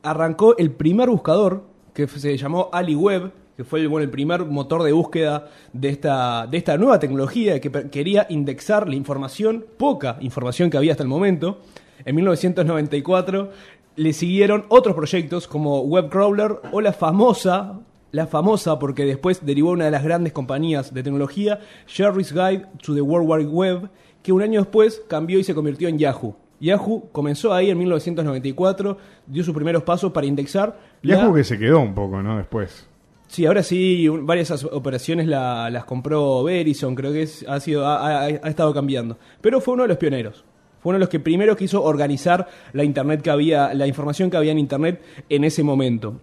Arrancó 0.02 0.56
el 0.58 0.72
primer 0.72 1.08
buscador, 1.08 1.64
que 1.94 2.06
se 2.06 2.36
llamó 2.36 2.68
AliWeb, 2.70 3.32
que 3.56 3.64
fue 3.64 3.80
el, 3.80 3.88
bueno, 3.88 4.04
el 4.04 4.10
primer 4.10 4.44
motor 4.44 4.82
de 4.82 4.92
búsqueda 4.92 5.48
de 5.72 5.88
esta, 5.88 6.46
de 6.46 6.58
esta 6.58 6.76
nueva 6.76 6.98
tecnología 6.98 7.60
que 7.60 7.70
quería 7.90 8.26
indexar 8.28 8.88
la 8.88 8.94
información, 8.94 9.64
poca 9.78 10.18
información 10.20 10.68
que 10.68 10.76
había 10.76 10.92
hasta 10.92 11.02
el 11.02 11.08
momento. 11.08 11.62
En 12.04 12.14
1994 12.16 13.50
le 13.96 14.12
siguieron 14.12 14.64
otros 14.68 14.94
proyectos 14.94 15.46
como 15.46 15.80
Webcrawler 15.82 16.60
o 16.72 16.80
la 16.80 16.92
famosa, 16.92 17.80
la 18.10 18.26
famosa 18.26 18.78
porque 18.78 19.04
después 19.04 19.44
derivó 19.44 19.70
una 19.70 19.86
de 19.86 19.90
las 19.90 20.04
grandes 20.04 20.32
compañías 20.32 20.92
de 20.92 21.02
tecnología, 21.02 21.60
Sherry's 21.86 22.32
Guide 22.32 22.66
to 22.82 22.94
the 22.94 23.00
World 23.00 23.28
Wide 23.28 23.50
Web, 23.50 23.90
que 24.22 24.32
un 24.32 24.42
año 24.42 24.60
después 24.60 25.02
cambió 25.08 25.38
y 25.38 25.44
se 25.44 25.54
convirtió 25.54 25.88
en 25.88 25.98
Yahoo. 25.98 26.36
Yahoo 26.60 27.08
comenzó 27.12 27.52
ahí 27.52 27.70
en 27.70 27.78
1994, 27.78 28.96
dio 29.26 29.44
sus 29.44 29.54
primeros 29.54 29.82
pasos 29.82 30.12
para 30.12 30.26
indexar. 30.26 30.78
Yahoo 31.02 31.30
la... 31.30 31.34
que 31.34 31.44
se 31.44 31.58
quedó 31.58 31.80
un 31.80 31.94
poco, 31.94 32.22
¿no? 32.22 32.38
Después. 32.38 32.88
Sí, 33.26 33.46
ahora 33.46 33.62
sí, 33.62 34.08
varias 34.08 34.64
operaciones 34.64 35.26
la, 35.26 35.68
las 35.70 35.84
compró 35.84 36.44
Verizon, 36.44 36.94
creo 36.94 37.12
que 37.12 37.22
es, 37.22 37.44
ha, 37.48 37.58
sido, 37.58 37.86
ha, 37.86 37.96
ha, 37.96 38.24
ha 38.24 38.48
estado 38.48 38.72
cambiando. 38.72 39.18
Pero 39.40 39.60
fue 39.60 39.74
uno 39.74 39.82
de 39.82 39.88
los 39.88 39.98
pioneros 39.98 40.43
fue 40.84 40.90
uno 40.90 40.98
de 40.98 41.00
los 41.00 41.08
que 41.08 41.18
primero 41.18 41.56
quiso 41.56 41.82
organizar 41.82 42.46
la 42.74 42.84
internet 42.84 43.22
que 43.22 43.30
había, 43.30 43.72
la 43.72 43.86
información 43.86 44.28
que 44.28 44.36
había 44.36 44.52
en 44.52 44.58
internet 44.58 45.00
en 45.30 45.44
ese 45.44 45.62
momento. 45.62 46.20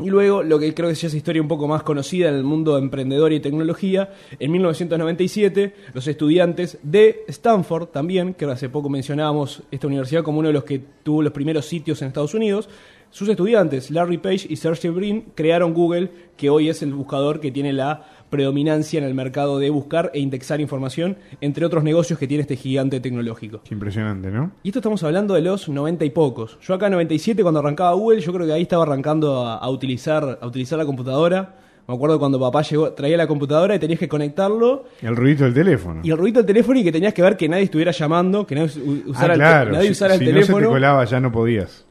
Y 0.00 0.10
luego, 0.10 0.44
lo 0.44 0.60
que 0.60 0.72
creo 0.74 0.88
que 0.88 0.94
ya 0.94 1.08
es 1.08 1.14
historia 1.14 1.42
un 1.42 1.48
poco 1.48 1.66
más 1.66 1.82
conocida 1.82 2.28
en 2.28 2.36
el 2.36 2.44
mundo 2.44 2.78
emprendedor 2.78 3.32
y 3.32 3.40
tecnología, 3.40 4.12
en 4.38 4.52
1997, 4.52 5.74
los 5.92 6.06
estudiantes 6.06 6.78
de 6.84 7.24
Stanford 7.26 7.88
también, 7.88 8.34
que 8.34 8.44
hace 8.44 8.68
poco 8.68 8.88
mencionábamos 8.88 9.64
esta 9.72 9.88
universidad 9.88 10.22
como 10.22 10.38
uno 10.38 10.48
de 10.48 10.54
los 10.54 10.62
que 10.62 10.80
tuvo 11.02 11.22
los 11.22 11.32
primeros 11.32 11.66
sitios 11.66 12.00
en 12.00 12.08
Estados 12.08 12.34
Unidos, 12.34 12.68
sus 13.10 13.28
estudiantes, 13.28 13.90
Larry 13.90 14.18
Page 14.18 14.46
y 14.48 14.56
Sergey 14.56 14.90
Brin, 14.90 15.24
crearon 15.34 15.72
Google, 15.72 16.10
que 16.36 16.50
hoy 16.50 16.68
es 16.68 16.82
el 16.82 16.92
buscador 16.92 17.40
que 17.40 17.50
tiene 17.50 17.72
la 17.72 18.04
predominancia 18.30 18.98
en 18.98 19.04
el 19.04 19.14
mercado 19.14 19.58
de 19.58 19.70
buscar 19.70 20.10
e 20.12 20.20
indexar 20.20 20.60
información, 20.60 21.16
entre 21.40 21.64
otros 21.64 21.84
negocios 21.84 22.18
que 22.18 22.26
tiene 22.26 22.42
este 22.42 22.56
gigante 22.56 23.00
tecnológico. 23.00 23.62
Impresionante, 23.70 24.30
¿no? 24.30 24.50
Y 24.62 24.68
esto 24.68 24.80
estamos 24.80 25.02
hablando 25.02 25.34
de 25.34 25.42
los 25.42 25.68
90 25.68 26.04
y 26.04 26.10
pocos. 26.10 26.58
Yo 26.60 26.74
acá 26.74 26.86
en 26.86 26.92
97 26.92 27.42
cuando 27.42 27.60
arrancaba 27.60 27.92
Google, 27.92 28.20
yo 28.20 28.32
creo 28.32 28.46
que 28.46 28.52
ahí 28.52 28.62
estaba 28.62 28.82
arrancando 28.82 29.46
a, 29.46 29.56
a 29.56 29.70
utilizar, 29.70 30.38
a 30.40 30.46
utilizar 30.46 30.78
la 30.78 30.84
computadora. 30.84 31.54
Me 31.88 31.94
acuerdo 31.94 32.18
cuando 32.18 32.40
papá 32.40 32.62
llegó, 32.62 32.92
traía 32.92 33.16
la 33.16 33.28
computadora 33.28 33.76
y 33.76 33.78
tenías 33.78 34.00
que 34.00 34.08
conectarlo. 34.08 34.86
Y 35.00 35.06
el 35.06 35.14
ruido 35.14 35.44
del 35.44 35.54
teléfono. 35.54 36.00
Y 36.02 36.10
el 36.10 36.18
ruido 36.18 36.38
del 36.38 36.46
teléfono 36.46 36.80
y 36.80 36.84
que 36.84 36.90
tenías 36.90 37.14
que 37.14 37.22
ver 37.22 37.36
que 37.36 37.48
nadie 37.48 37.64
estuviera 37.64 37.92
llamando, 37.92 38.44
que 38.44 38.56
nadie 38.56 38.70
usara, 39.06 39.34
ah, 39.34 39.36
claro. 39.36 39.70
el, 39.70 39.76
nadie 39.76 39.90
usara 39.92 40.14
si, 40.16 40.24
el 40.24 40.26
si 40.26 40.34
teléfono. 40.34 40.58
no 40.58 40.64
se 40.64 40.68
te 40.68 40.72
colaba 40.74 41.04
ya 41.04 41.20
no 41.20 41.30
podías. 41.30 41.85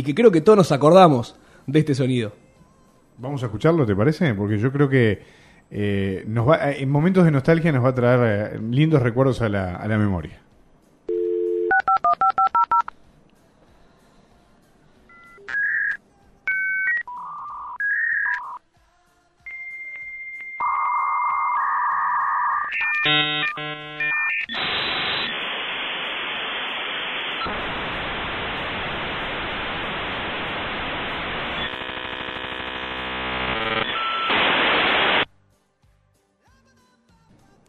Y 0.00 0.02
que 0.02 0.14
creo 0.14 0.30
que 0.30 0.40
todos 0.40 0.56
nos 0.56 0.72
acordamos 0.72 1.36
de 1.66 1.78
este 1.78 1.94
sonido. 1.94 2.32
Vamos 3.18 3.42
a 3.42 3.46
escucharlo, 3.46 3.84
¿te 3.84 3.94
parece? 3.94 4.32
Porque 4.32 4.56
yo 4.56 4.72
creo 4.72 4.88
que 4.88 5.20
eh, 5.70 6.24
nos 6.26 6.48
va, 6.48 6.72
en 6.72 6.88
momentos 6.88 7.26
de 7.26 7.30
nostalgia 7.30 7.70
nos 7.70 7.84
va 7.84 7.90
a 7.90 7.94
traer 7.94 8.54
eh, 8.54 8.60
lindos 8.62 9.02
recuerdos 9.02 9.42
a 9.42 9.50
la, 9.50 9.76
a 9.76 9.86
la 9.86 9.98
memoria. 9.98 10.40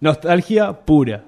Nostalgia 0.02 0.74
pura. 0.74 1.24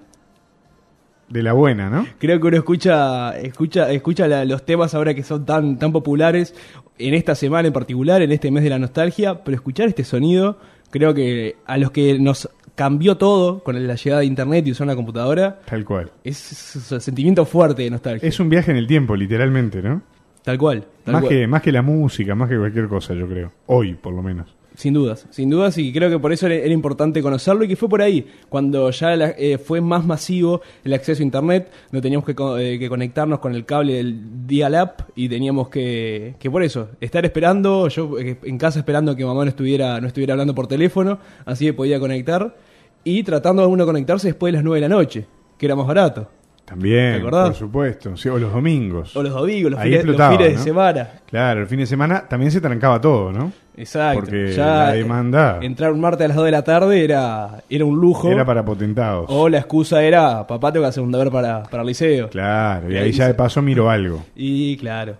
De 1.29 1.41
la 1.41 1.53
buena, 1.53 1.89
¿no? 1.89 2.05
Creo 2.19 2.39
que 2.39 2.47
uno 2.47 2.57
escucha, 2.57 3.37
escucha, 3.39 3.89
escucha 3.91 4.27
la- 4.27 4.45
los 4.45 4.65
temas 4.65 4.93
ahora 4.93 5.13
que 5.13 5.23
son 5.23 5.45
tan, 5.45 5.79
tan 5.79 5.91
populares, 5.91 6.53
en 6.99 7.13
esta 7.13 7.33
semana 7.33 7.67
en 7.67 7.73
particular, 7.73 8.21
en 8.21 8.31
este 8.31 8.51
mes 8.51 8.63
de 8.63 8.69
la 8.69 8.77
nostalgia, 8.77 9.43
pero 9.43 9.55
escuchar 9.55 9.87
este 9.87 10.03
sonido, 10.03 10.59
creo 10.91 11.13
que 11.13 11.55
a 11.65 11.77
los 11.77 11.89
que 11.91 12.19
nos 12.19 12.49
cambió 12.75 13.17
todo 13.17 13.63
con 13.63 13.87
la 13.87 13.95
llegada 13.95 14.19
de 14.21 14.25
internet 14.27 14.67
y 14.67 14.71
usar 14.71 14.85
una 14.85 14.95
computadora, 14.95 15.59
Tal 15.65 15.85
cual. 15.85 16.11
es, 16.23 16.75
un 16.91 16.99
sentimiento 17.01 17.45
fuerte 17.45 17.83
de 17.83 17.89
nostalgia. 17.91 18.27
Es 18.27 18.39
un 18.39 18.49
viaje 18.49 18.71
en 18.71 18.77
el 18.77 18.85
tiempo, 18.87 19.15
literalmente, 19.15 19.81
¿no? 19.81 20.01
tal 20.43 20.57
cual. 20.57 20.85
tal 21.05 21.13
Más 21.13 21.21
cual. 21.21 21.33
que, 21.33 21.47
más 21.47 21.61
que 21.61 21.71
la 21.71 21.81
música, 21.81 22.35
más 22.35 22.49
que 22.49 22.57
cualquier 22.57 22.87
cosa, 22.87 23.13
yo 23.13 23.27
creo. 23.27 23.51
Hoy, 23.67 23.93
por 23.93 24.13
lo 24.13 24.21
menos. 24.21 24.53
Sin 24.75 24.93
dudas, 24.93 25.27
sin 25.29 25.51
dudas, 25.51 25.77
y 25.77 25.93
creo 25.93 26.09
que 26.09 26.17
por 26.17 26.33
eso 26.33 26.47
era, 26.47 26.65
importante 26.73 27.21
conocerlo 27.21 27.63
y 27.63 27.67
que 27.67 27.75
fue 27.75 27.87
por 27.87 28.01
ahí, 28.01 28.25
cuando 28.49 28.89
ya 28.89 29.15
la- 29.15 29.35
eh, 29.37 29.59
fue 29.59 29.81
más 29.81 30.03
masivo 30.03 30.61
el 30.83 30.93
acceso 30.93 31.21
a 31.21 31.25
Internet, 31.25 31.71
no 31.91 32.01
teníamos 32.01 32.25
que, 32.25 32.33
eh, 32.59 32.79
que 32.79 32.89
conectarnos 32.89 33.37
con 33.37 33.53
el 33.53 33.65
cable 33.65 33.93
del 33.93 34.47
dial-up 34.47 35.05
y 35.15 35.29
teníamos 35.29 35.69
que, 35.69 36.33
que 36.39 36.49
por 36.49 36.63
eso, 36.63 36.89
estar 36.99 37.23
esperando, 37.23 37.87
yo 37.87 38.17
eh, 38.17 38.37
en 38.43 38.57
casa 38.57 38.79
esperando 38.79 39.15
que 39.15 39.23
mamá 39.23 39.43
no 39.43 39.49
estuviera, 39.49 40.01
no 40.01 40.07
estuviera 40.07 40.33
hablando 40.33 40.55
por 40.55 40.65
teléfono, 40.65 41.19
así 41.45 41.65
que 41.65 41.73
podía 41.73 41.99
conectar, 41.99 42.57
y 43.03 43.21
tratando 43.21 43.61
de 43.61 43.67
uno 43.67 43.85
conectarse 43.85 44.27
después 44.29 44.51
de 44.51 44.57
las 44.57 44.63
9 44.63 44.81
de 44.81 44.89
la 44.89 44.95
noche, 44.95 45.27
que 45.59 45.67
era 45.67 45.75
más 45.75 45.85
barato. 45.85 46.29
¿Te 46.73 46.79
También, 46.79 47.15
acordás? 47.15 47.47
por 47.49 47.55
supuesto. 47.55 48.17
Sí, 48.17 48.29
o 48.29 48.37
los 48.39 48.51
domingos. 48.51 49.15
O 49.15 49.23
los 49.23 49.33
domingos, 49.33 49.71
los, 49.71 49.81
fines, 49.81 50.05
los 50.05 50.15
fines 50.17 50.47
de 50.49 50.53
¿no? 50.55 50.63
semana. 50.63 51.09
Claro, 51.29 51.61
el 51.61 51.67
fin 51.67 51.79
de 51.79 51.85
semana 51.85 52.27
también 52.27 52.51
se 52.51 52.59
trancaba 52.61 52.99
todo, 52.99 53.31
¿no? 53.31 53.51
Exacto. 53.75 54.19
Porque 54.21 54.53
Ya, 54.53 54.65
la 54.85 54.91
demanda- 54.93 55.59
Entrar 55.61 55.91
un 55.91 55.99
martes 55.99 56.25
a 56.25 56.27
las 56.27 56.37
2 56.37 56.45
de 56.45 56.51
la 56.51 56.63
tarde 56.63 57.03
era, 57.03 57.63
era 57.69 57.85
un 57.85 57.95
lujo. 57.99 58.29
Era 58.29 58.45
para 58.45 58.63
potentados. 58.63 59.25
O 59.29 59.49
la 59.49 59.57
excusa 59.59 60.03
era, 60.03 60.45
papá, 60.45 60.71
tengo 60.71 60.83
que 60.85 60.89
hacer 60.89 61.03
un 61.03 61.11
deber 61.11 61.29
para, 61.31 61.63
para 61.63 61.81
el 61.81 61.87
liceo. 61.87 62.29
Claro, 62.29 62.91
y 62.91 62.97
ahí 62.97 63.11
ya 63.11 63.27
de 63.27 63.33
paso 63.33 63.61
miro 63.61 63.89
algo. 63.89 64.23
Y 64.35 64.77
claro. 64.77 65.15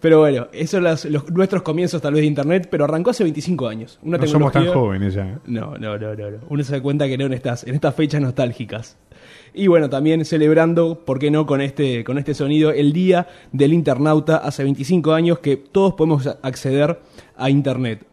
Pero 0.00 0.20
bueno, 0.20 0.46
esos 0.52 1.00
son 1.00 1.12
los- 1.12 1.28
nuestros 1.32 1.62
comienzos 1.62 2.00
tal 2.00 2.12
vez 2.14 2.20
de 2.20 2.26
Internet, 2.28 2.68
pero 2.70 2.84
arrancó 2.84 3.10
hace 3.10 3.24
25 3.24 3.66
años. 3.66 3.98
Una 4.02 4.16
No 4.16 4.26
somos 4.28 4.52
tan 4.52 4.68
jóvenes 4.68 5.14
ya. 5.14 5.26
¿eh? 5.26 5.38
No, 5.46 5.76
no, 5.76 5.98
no, 5.98 6.14
no, 6.14 6.30
no. 6.30 6.36
Uno 6.48 6.62
se 6.62 6.72
da 6.76 6.80
cuenta 6.80 7.08
que 7.08 7.18
no 7.18 7.26
en 7.26 7.32
estas, 7.32 7.64
en 7.66 7.74
estas 7.74 7.96
fechas 7.96 8.20
nostálgicas. 8.20 8.96
Y 9.58 9.66
bueno, 9.66 9.90
también 9.90 10.24
celebrando, 10.24 11.04
¿por 11.04 11.18
qué 11.18 11.32
no?, 11.32 11.44
con 11.44 11.60
este, 11.60 12.04
con 12.04 12.16
este 12.16 12.32
sonido, 12.32 12.70
el 12.70 12.92
Día 12.92 13.26
del 13.50 13.72
Internauta, 13.72 14.36
hace 14.36 14.62
25 14.62 15.12
años 15.12 15.40
que 15.40 15.56
todos 15.56 15.94
podemos 15.94 16.28
acceder 16.42 17.00
a 17.36 17.50
Internet. 17.50 18.06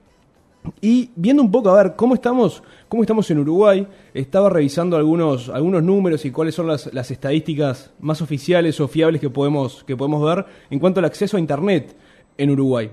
Y 0.82 1.12
viendo 1.16 1.44
un 1.44 1.52
poco 1.52 1.70
a 1.70 1.84
ver 1.84 1.96
cómo 1.96 2.16
estamos, 2.16 2.64
cómo 2.90 3.04
estamos 3.04 3.30
en 3.30 3.38
Uruguay, 3.38 3.88
estaba 4.16 4.50
revisando 4.50 4.98
algunos, 4.98 5.50
algunos 5.50 5.84
números 5.84 6.26
y 6.26 6.32
cuáles 6.32 6.56
son 6.56 6.66
las, 6.66 6.92
las 6.92 7.12
estadísticas 7.12 7.92
más 8.00 8.24
oficiales 8.24 8.80
o 8.80 8.88
fiables 8.88 9.22
que 9.22 9.30
podemos, 9.30 9.84
que 9.84 9.96
podemos 9.96 10.26
ver 10.26 10.48
en 10.72 10.80
cuanto 10.80 11.00
al 11.00 11.06
acceso 11.06 11.38
a 11.38 11.40
Internet 11.40 11.96
en 12.40 12.50
Uruguay. 12.50 12.90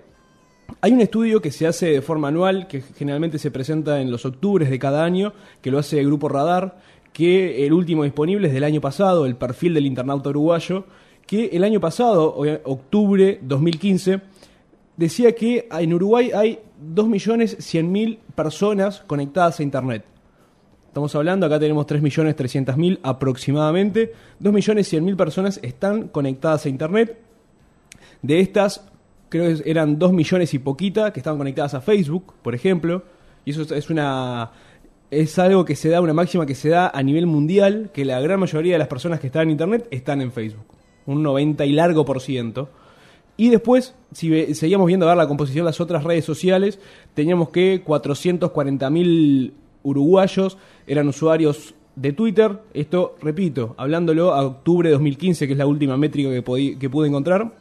Hay 0.81 0.93
un 0.93 1.01
estudio 1.01 1.41
que 1.41 1.51
se 1.51 1.67
hace 1.67 1.87
de 1.87 2.03
forma 2.03 2.29
anual, 2.29 2.67
que 2.67 2.81
generalmente 2.81 3.39
se 3.39 3.51
presenta 3.51 4.01
en 4.01 4.11
los 4.11 4.25
octubres 4.25 4.71
de 4.71 4.79
cada 4.79 5.05
año, 5.05 5.33
que 5.61 5.71
lo 5.71 5.79
hace 5.79 6.01
el 6.01 6.07
Grupo 6.07 6.29
Radar, 6.29 6.79
que 7.13 7.67
el 7.67 7.73
último 7.73 8.05
disponible 8.05 8.49
es 8.49 8.55
del 8.55 8.65
año 8.65 8.81
pasado, 8.81 9.27
el 9.27 9.37
perfil 9.37 9.75
del 9.75 9.87
internauta 9.87 10.31
uruguayo, 10.31 10.85
que 11.27 11.47
el 11.53 11.65
año 11.65 11.81
pasado, 11.81 12.35
octubre 12.65 13.39
2015, 13.43 14.21
decía 14.97 15.35
que 15.35 15.69
en 15.71 15.95
Uruguay 15.95 16.31
hay 16.35 16.59
2.100.000 16.95 18.19
personas 18.35 19.03
conectadas 19.07 19.61
a 19.61 19.63
Internet. 19.63 20.05
Estamos 20.89 21.15
hablando, 21.15 21.47
acá 21.47 21.59
tenemos 21.59 21.87
3.300.000 21.87 22.99
aproximadamente. 23.03 24.13
2.100.000 24.43 25.17
personas 25.17 25.59
están 25.63 26.09
conectadas 26.09 26.67
a 26.67 26.69
Internet. 26.69 27.19
De 28.21 28.41
estas, 28.41 28.87
creo 29.31 29.57
que 29.57 29.71
eran 29.71 29.99
2 29.99 30.13
millones 30.13 30.53
y 30.53 30.59
poquita 30.59 31.13
que 31.13 31.21
estaban 31.21 31.39
conectadas 31.39 31.75
a 31.75 31.81
Facebook, 31.81 32.35
por 32.43 32.55
ejemplo. 32.55 33.05
Y 33.45 33.51
eso 33.53 33.63
es- 33.63 33.71
es 33.73 33.91
una. 33.91 34.51
Es 35.13 35.39
algo 35.39 35.67
que 35.67 35.77
se 35.77 35.91
da, 35.91 36.01
una 36.01 36.15
máxima 36.15 36.47
que 36.47 36.55
se 36.55 36.71
da 36.71 36.89
a 36.89 37.03
nivel 37.03 37.27
mundial, 37.27 37.91
que 37.93 38.07
la 38.07 38.19
gran 38.23 38.41
mayoría 38.41 38.73
de 38.73 38.79
las 38.79 38.89
personas 38.89 39.21
que 39.21 39.27
están 39.27 39.43
en 39.43 39.51
Internet 39.51 39.87
están 39.91 40.23
en 40.23 40.33
Facebook. 40.33 40.65
Un 41.05 41.23
90 41.23 41.67
y 41.67 41.73
largo 41.73 42.07
por 42.07 42.23
ciento. 42.23 42.71
Y 43.37 43.51
después, 43.51 43.95
si 44.13 44.55
seguíamos 44.55 44.87
viendo 44.87 45.05
a 45.05 45.11
ver 45.11 45.19
la 45.19 45.29
composición 45.29 45.67
de 45.67 45.69
las 45.69 45.83
otras 45.83 46.03
redes 46.03 46.25
sociales, 46.25 46.79
teníamos 47.13 47.51
que 47.51 47.85
440.000 47.85 49.53
uruguayos 49.83 50.57
eran 50.87 51.09
usuarios 51.09 51.75
de 51.95 52.15
Twitter. 52.15 52.61
Esto, 52.73 53.17
repito, 53.21 53.75
hablándolo 53.77 54.33
a 54.33 54.47
octubre 54.47 54.89
de 54.89 54.95
2015, 54.95 55.47
que 55.47 55.53
es 55.53 55.59
la 55.59 55.67
última 55.67 55.99
métrica 55.99 56.31
que, 56.31 56.79
que 56.79 56.89
pude 56.89 57.09
encontrar. 57.09 57.53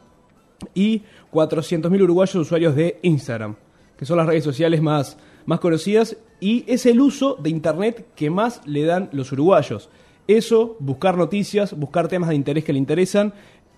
Y 0.72 1.02
400.000 1.30 2.02
uruguayos 2.02 2.34
usuarios 2.34 2.74
de 2.74 2.98
Instagram, 3.02 3.56
que 3.98 4.06
son 4.06 4.16
las 4.16 4.26
redes 4.26 4.42
sociales 4.42 4.80
más, 4.80 5.18
más 5.46 5.60
conocidas. 5.60 6.16
Y 6.40 6.64
es 6.66 6.86
el 6.86 7.00
uso 7.00 7.36
de 7.40 7.50
Internet 7.50 8.06
que 8.16 8.30
más 8.30 8.60
le 8.66 8.84
dan 8.84 9.08
los 9.12 9.30
uruguayos. 9.32 9.88
Eso, 10.26 10.76
buscar 10.78 11.16
noticias, 11.16 11.72
buscar 11.78 12.08
temas 12.08 12.28
de 12.30 12.34
interés 12.36 12.64
que 12.64 12.72
le 12.72 12.78
interesan, 12.78 13.32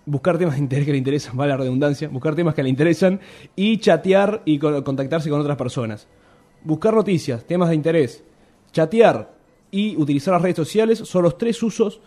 buscar 0.06 0.36
temas 0.38 0.54
de 0.54 0.60
interés 0.60 0.84
que 0.86 0.92
le 0.92 0.98
interesan, 0.98 1.36
vale 1.36 1.50
la 1.50 1.56
redundancia, 1.56 2.08
buscar 2.08 2.34
temas 2.34 2.54
que 2.54 2.62
le 2.62 2.68
interesan 2.68 3.20
y 3.56 3.78
chatear 3.78 4.42
y 4.44 4.58
co- 4.58 4.84
contactarse 4.84 5.30
con 5.30 5.40
otras 5.40 5.56
personas. 5.56 6.06
Buscar 6.62 6.94
noticias, 6.94 7.44
temas 7.44 7.68
de 7.70 7.74
interés, 7.74 8.22
chatear 8.72 9.34
y 9.70 9.96
utilizar 9.96 10.32
las 10.34 10.42
redes 10.42 10.56
sociales 10.56 10.98
son 10.98 11.22
los 11.22 11.36
tres 11.36 11.62
usos 11.62 12.00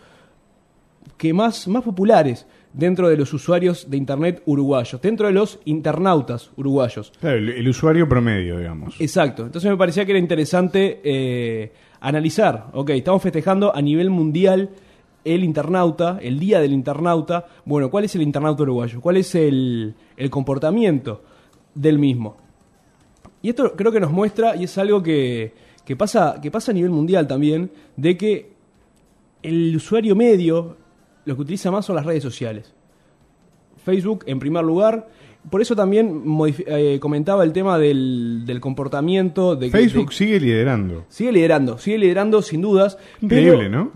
que 1.16 1.32
más, 1.32 1.66
más 1.68 1.82
populares 1.82 2.46
dentro 2.72 3.08
de 3.08 3.16
los 3.16 3.32
usuarios 3.32 3.90
de 3.90 3.96
Internet 3.96 4.42
uruguayos, 4.46 5.00
dentro 5.00 5.26
de 5.26 5.32
los 5.32 5.58
internautas 5.64 6.50
uruguayos. 6.56 7.12
Claro, 7.20 7.38
el, 7.38 7.48
el 7.48 7.68
usuario 7.68 8.08
promedio, 8.08 8.58
digamos. 8.58 9.00
Exacto. 9.00 9.44
Entonces 9.44 9.70
me 9.70 9.76
parecía 9.76 10.04
que 10.04 10.12
era 10.12 10.18
interesante 10.18 11.00
eh, 11.02 11.72
analizar. 12.00 12.68
Ok, 12.72 12.90
estamos 12.90 13.22
festejando 13.22 13.74
a 13.74 13.82
nivel 13.82 14.10
mundial 14.10 14.70
el 15.24 15.44
internauta, 15.44 16.18
el 16.22 16.38
día 16.38 16.60
del 16.60 16.72
internauta. 16.72 17.46
Bueno, 17.64 17.90
¿cuál 17.90 18.04
es 18.04 18.14
el 18.14 18.22
internauta 18.22 18.62
uruguayo? 18.62 19.00
¿Cuál 19.00 19.16
es 19.16 19.34
el, 19.34 19.94
el 20.16 20.30
comportamiento 20.30 21.22
del 21.74 21.98
mismo? 21.98 22.36
Y 23.42 23.50
esto 23.50 23.74
creo 23.76 23.92
que 23.92 24.00
nos 24.00 24.10
muestra, 24.10 24.56
y 24.56 24.64
es 24.64 24.78
algo 24.78 25.02
que, 25.02 25.52
que 25.84 25.96
pasa, 25.96 26.40
que 26.40 26.50
pasa 26.50 26.72
a 26.72 26.74
nivel 26.74 26.90
mundial 26.90 27.26
también, 27.26 27.70
de 27.96 28.16
que 28.16 28.52
el 29.42 29.76
usuario 29.76 30.16
medio 30.16 30.76
lo 31.24 31.34
que 31.36 31.42
utiliza 31.42 31.70
más 31.70 31.84
son 31.86 31.96
las 31.96 32.06
redes 32.06 32.22
sociales. 32.22 32.72
Facebook 33.84 34.24
en 34.26 34.38
primer 34.38 34.64
lugar. 34.64 35.08
Por 35.50 35.62
eso 35.62 35.74
también 35.76 36.22
eh, 36.66 36.98
comentaba 37.00 37.44
el 37.44 37.52
tema 37.52 37.78
del, 37.78 38.42
del 38.44 38.60
comportamiento. 38.60 39.56
De, 39.56 39.70
Facebook 39.70 40.10
de- 40.10 40.14
sigue 40.16 40.40
liderando. 40.40 41.04
sigue 41.08 41.32
liderando, 41.32 41.78
sigue 41.78 41.98
liderando 41.98 42.42
sin 42.42 42.60
dudas. 42.60 42.98
Increíble, 43.22 43.56
pero- 43.58 43.68
¿no? 43.70 43.92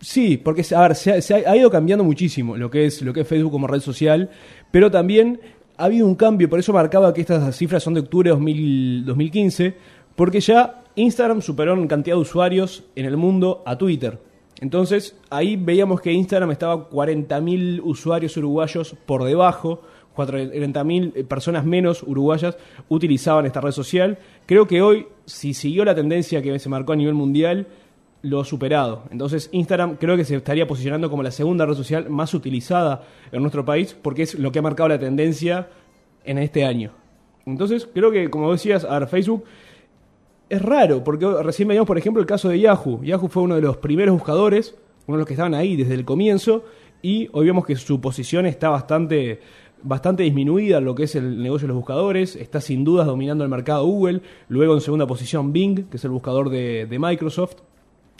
Sí, 0.00 0.38
porque 0.38 0.64
a 0.74 0.80
ver, 0.80 0.94
se 0.94 1.12
ha, 1.12 1.20
se 1.22 1.34
ha- 1.34 1.50
ha 1.50 1.56
ido 1.56 1.70
cambiando 1.70 2.02
muchísimo 2.04 2.56
lo 2.56 2.70
que 2.70 2.86
es 2.86 3.02
lo 3.02 3.12
que 3.12 3.20
es 3.20 3.28
Facebook 3.28 3.52
como 3.52 3.66
red 3.66 3.80
social, 3.80 4.30
pero 4.70 4.90
también 4.90 5.40
ha 5.76 5.84
habido 5.84 6.06
un 6.06 6.14
cambio, 6.14 6.48
por 6.48 6.58
eso 6.58 6.72
marcaba 6.72 7.12
que 7.12 7.20
estas 7.20 7.54
cifras 7.54 7.82
son 7.82 7.92
de 7.94 8.00
octubre 8.00 8.28
de 8.30 8.34
2000 8.34 9.04
2015, 9.04 9.74
porque 10.16 10.40
ya 10.40 10.82
Instagram 10.96 11.42
superó 11.42 11.74
en 11.74 11.86
cantidad 11.86 12.16
de 12.16 12.22
usuarios 12.22 12.84
en 12.96 13.04
el 13.04 13.18
mundo 13.18 13.62
a 13.66 13.76
Twitter. 13.76 14.18
Entonces, 14.60 15.16
ahí 15.30 15.56
veíamos 15.56 16.00
que 16.00 16.12
Instagram 16.12 16.50
estaba 16.50 16.90
40.000 16.90 17.80
usuarios 17.82 18.36
uruguayos 18.36 18.94
por 19.06 19.24
debajo, 19.24 19.82
40.000 20.16 21.26
personas 21.26 21.64
menos 21.64 22.02
uruguayas 22.02 22.56
utilizaban 22.88 23.46
esta 23.46 23.60
red 23.60 23.72
social. 23.72 24.18
Creo 24.46 24.66
que 24.66 24.82
hoy, 24.82 25.06
si 25.24 25.54
siguió 25.54 25.84
la 25.84 25.94
tendencia 25.94 26.42
que 26.42 26.58
se 26.58 26.68
marcó 26.68 26.92
a 26.92 26.96
nivel 26.96 27.14
mundial, 27.14 27.66
lo 28.22 28.40
ha 28.40 28.44
superado. 28.44 29.04
Entonces 29.10 29.48
Instagram 29.52 29.96
creo 29.96 30.16
que 30.16 30.24
se 30.24 30.36
estaría 30.36 30.66
posicionando 30.66 31.08
como 31.08 31.22
la 31.22 31.30
segunda 31.30 31.64
red 31.64 31.74
social 31.74 32.10
más 32.10 32.34
utilizada 32.34 33.02
en 33.32 33.40
nuestro 33.40 33.64
país 33.64 33.96
porque 34.00 34.22
es 34.22 34.34
lo 34.34 34.52
que 34.52 34.58
ha 34.58 34.62
marcado 34.62 34.90
la 34.90 34.98
tendencia 34.98 35.68
en 36.24 36.36
este 36.36 36.66
año. 36.66 36.92
Entonces, 37.46 37.88
creo 37.92 38.10
que, 38.10 38.28
como 38.28 38.52
decías, 38.52 38.84
a 38.84 38.98
ver, 38.98 39.08
Facebook 39.08 39.44
es 40.50 40.60
raro, 40.60 41.02
porque 41.04 41.26
recién 41.42 41.68
veíamos, 41.68 41.86
por 41.86 41.96
ejemplo, 41.96 42.20
el 42.20 42.26
caso 42.26 42.48
de 42.48 42.58
Yahoo. 42.58 43.00
Yahoo 43.02 43.28
fue 43.28 43.44
uno 43.44 43.54
de 43.54 43.62
los 43.62 43.76
primeros 43.76 44.12
buscadores, 44.14 44.74
uno 45.06 45.16
de 45.16 45.20
los 45.20 45.26
que 45.26 45.34
estaban 45.34 45.54
ahí 45.54 45.76
desde 45.76 45.94
el 45.94 46.04
comienzo, 46.04 46.64
y 47.00 47.28
hoy 47.32 47.46
vemos 47.46 47.64
que 47.64 47.76
su 47.76 48.00
posición 48.00 48.46
está 48.46 48.68
bastante, 48.68 49.40
bastante 49.84 50.24
disminuida 50.24 50.78
en 50.78 50.84
lo 50.84 50.96
que 50.96 51.04
es 51.04 51.14
el 51.14 51.40
negocio 51.40 51.66
de 51.66 51.68
los 51.68 51.76
buscadores, 51.76 52.34
está 52.34 52.60
sin 52.60 52.82
dudas 52.82 53.06
dominando 53.06 53.44
el 53.44 53.50
mercado 53.50 53.86
Google, 53.86 54.22
luego 54.48 54.74
en 54.74 54.80
segunda 54.80 55.06
posición 55.06 55.52
Bing, 55.52 55.88
que 55.88 55.96
es 55.96 56.04
el 56.04 56.10
buscador 56.10 56.50
de, 56.50 56.98
Microsoft, 56.98 57.54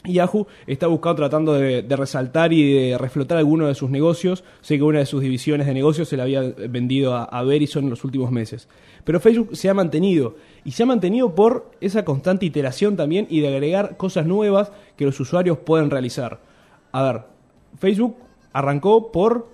Yahoo 0.03 0.47
está 0.67 0.87
buscando 0.87 1.15
tratando 1.15 1.53
de, 1.53 1.85
resaltar 1.89 2.53
y 2.53 2.73
de 2.73 2.97
reflotar 2.97 3.37
algunos 3.37 3.67
de 3.67 3.75
sus 3.75 3.89
negocios. 3.89 4.43
Sé 4.61 4.77
que 4.77 4.83
una 4.83 4.99
de 4.99 5.05
sus 5.05 5.21
divisiones 5.21 5.67
de 5.67 5.73
negocios 5.73 6.09
se 6.09 6.17
la 6.17 6.23
había 6.23 6.41
vendido 6.41 7.15
a, 7.15 7.23
a 7.25 7.43
Verizon 7.43 7.83
en 7.83 7.89
los 7.89 8.03
últimos 8.03 8.31
meses. 8.31 8.67
Pero 9.03 9.19
Facebook 9.19 9.55
se 9.55 9.69
ha 9.69 9.73
mantenido. 9.73 10.35
Y 10.63 10.71
se 10.71 10.83
ha 10.83 10.85
mantenido 10.85 11.35
por 11.35 11.71
esa 11.81 12.05
constante 12.05 12.45
iteración 12.45 12.95
también 12.95 13.27
y 13.29 13.41
de 13.41 13.49
agregar 13.49 13.97
cosas 13.97 14.25
nuevas 14.25 14.71
que 14.95 15.05
los 15.05 15.19
usuarios 15.19 15.59
pueden 15.59 15.89
realizar. 15.89 16.39
A 16.91 17.03
ver, 17.03 17.21
Facebook 17.77 18.15
arrancó 18.53 19.11
por 19.11 19.49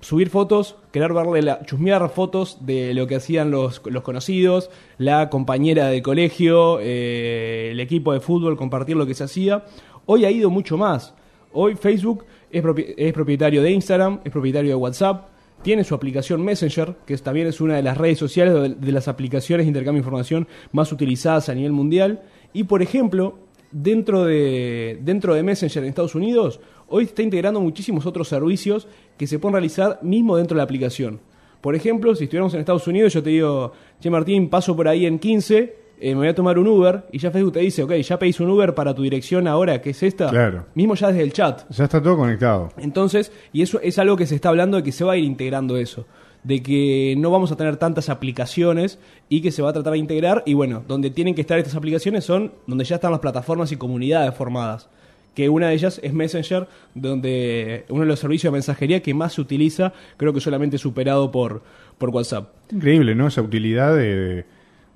subir 0.00 0.30
fotos, 0.30 0.76
querer 0.92 1.12
verle 1.12 1.42
la, 1.42 1.62
chusmear 1.64 2.08
fotos 2.10 2.58
de 2.64 2.94
lo 2.94 3.06
que 3.06 3.16
hacían 3.16 3.50
los, 3.50 3.82
los 3.84 4.02
conocidos, 4.02 4.70
la 4.96 5.30
compañera 5.30 5.88
de 5.88 6.02
colegio, 6.02 6.78
eh, 6.80 7.70
el 7.72 7.80
equipo 7.80 8.12
de 8.12 8.20
fútbol, 8.20 8.56
compartir 8.56 8.96
lo 8.96 9.06
que 9.06 9.14
se 9.14 9.24
hacía. 9.24 9.64
Hoy 10.06 10.24
ha 10.24 10.30
ido 10.30 10.50
mucho 10.50 10.76
más. 10.76 11.14
Hoy 11.52 11.74
Facebook 11.74 12.24
es, 12.50 12.62
es 12.96 13.12
propietario 13.12 13.62
de 13.62 13.70
Instagram, 13.70 14.20
es 14.24 14.32
propietario 14.32 14.70
de 14.70 14.76
WhatsApp, 14.76 15.28
tiene 15.62 15.82
su 15.82 15.94
aplicación 15.94 16.42
Messenger, 16.42 16.96
que 17.04 17.16
también 17.18 17.48
es 17.48 17.60
una 17.60 17.76
de 17.76 17.82
las 17.82 17.98
redes 17.98 18.18
sociales 18.18 18.54
de, 18.54 18.68
de 18.74 18.92
las 18.92 19.08
aplicaciones 19.08 19.66
de 19.66 19.68
intercambio 19.68 20.00
de 20.00 20.06
información 20.06 20.46
más 20.72 20.92
utilizadas 20.92 21.48
a 21.48 21.54
nivel 21.54 21.72
mundial. 21.72 22.22
Y 22.52 22.64
por 22.64 22.80
ejemplo, 22.80 23.38
dentro 23.70 24.24
de, 24.24 24.98
dentro 25.02 25.34
de 25.34 25.42
Messenger 25.42 25.82
en 25.82 25.88
Estados 25.90 26.14
Unidos, 26.14 26.60
hoy 26.88 27.04
está 27.04 27.22
integrando 27.22 27.60
muchísimos 27.60 28.06
otros 28.06 28.28
servicios 28.28 28.86
que 29.16 29.26
se 29.26 29.38
pueden 29.38 29.54
realizar 29.54 29.98
mismo 30.02 30.36
dentro 30.36 30.54
de 30.54 30.58
la 30.58 30.64
aplicación. 30.64 31.20
Por 31.60 31.74
ejemplo, 31.74 32.14
si 32.14 32.24
estuviéramos 32.24 32.54
en 32.54 32.60
Estados 32.60 32.86
Unidos, 32.86 33.12
yo 33.12 33.22
te 33.22 33.30
digo, 33.30 33.72
che 34.00 34.10
Martín, 34.10 34.48
paso 34.48 34.76
por 34.76 34.86
ahí 34.86 35.06
en 35.06 35.18
15, 35.18 35.76
eh, 36.00 36.10
me 36.10 36.20
voy 36.20 36.28
a 36.28 36.34
tomar 36.34 36.56
un 36.58 36.68
Uber, 36.68 37.04
y 37.10 37.18
ya 37.18 37.32
Facebook 37.32 37.54
te 37.54 37.58
dice, 37.60 37.82
ok, 37.82 37.94
ya 37.94 38.16
pedís 38.18 38.38
un 38.38 38.48
Uber 38.50 38.72
para 38.74 38.94
tu 38.94 39.02
dirección 39.02 39.48
ahora, 39.48 39.80
que 39.82 39.90
es 39.90 40.02
esta, 40.04 40.30
Claro. 40.30 40.66
mismo 40.74 40.94
ya 40.94 41.08
desde 41.08 41.22
el 41.22 41.32
chat. 41.32 41.68
Ya 41.70 41.84
está 41.84 42.00
todo 42.00 42.16
conectado. 42.16 42.68
Entonces, 42.76 43.32
y 43.52 43.62
eso 43.62 43.80
es 43.82 43.98
algo 43.98 44.16
que 44.16 44.26
se 44.26 44.36
está 44.36 44.50
hablando 44.50 44.76
de 44.76 44.84
que 44.84 44.92
se 44.92 45.02
va 45.04 45.14
a 45.14 45.16
ir 45.16 45.24
integrando 45.24 45.76
eso, 45.76 46.06
de 46.44 46.62
que 46.62 47.16
no 47.18 47.32
vamos 47.32 47.50
a 47.50 47.56
tener 47.56 47.76
tantas 47.76 48.08
aplicaciones 48.08 49.00
y 49.28 49.40
que 49.40 49.50
se 49.50 49.60
va 49.60 49.70
a 49.70 49.72
tratar 49.72 49.94
de 49.94 49.98
integrar 49.98 50.44
y 50.46 50.54
bueno, 50.54 50.84
donde 50.86 51.10
tienen 51.10 51.34
que 51.34 51.40
estar 51.40 51.58
estas 51.58 51.74
aplicaciones 51.74 52.24
son 52.24 52.52
donde 52.68 52.84
ya 52.84 52.94
están 52.94 53.10
las 53.10 53.18
plataformas 53.20 53.72
y 53.72 53.76
comunidades 53.76 54.32
formadas, 54.36 54.88
que 55.34 55.48
una 55.48 55.68
de 55.68 55.74
ellas 55.74 56.00
es 56.02 56.12
Messenger, 56.12 56.66
donde 56.94 57.84
uno 57.88 58.00
de 58.00 58.06
los 58.06 58.18
servicios 58.18 58.52
de 58.52 58.56
mensajería 58.56 59.02
que 59.02 59.14
más 59.14 59.34
se 59.34 59.40
utiliza, 59.40 59.92
creo 60.16 60.32
que 60.32 60.40
solamente 60.40 60.78
superado 60.78 61.30
por, 61.30 61.62
por 61.96 62.10
WhatsApp. 62.10 62.52
Increíble, 62.72 63.14
¿no? 63.14 63.28
Esa 63.28 63.42
utilidad 63.42 63.94
de, 63.96 64.44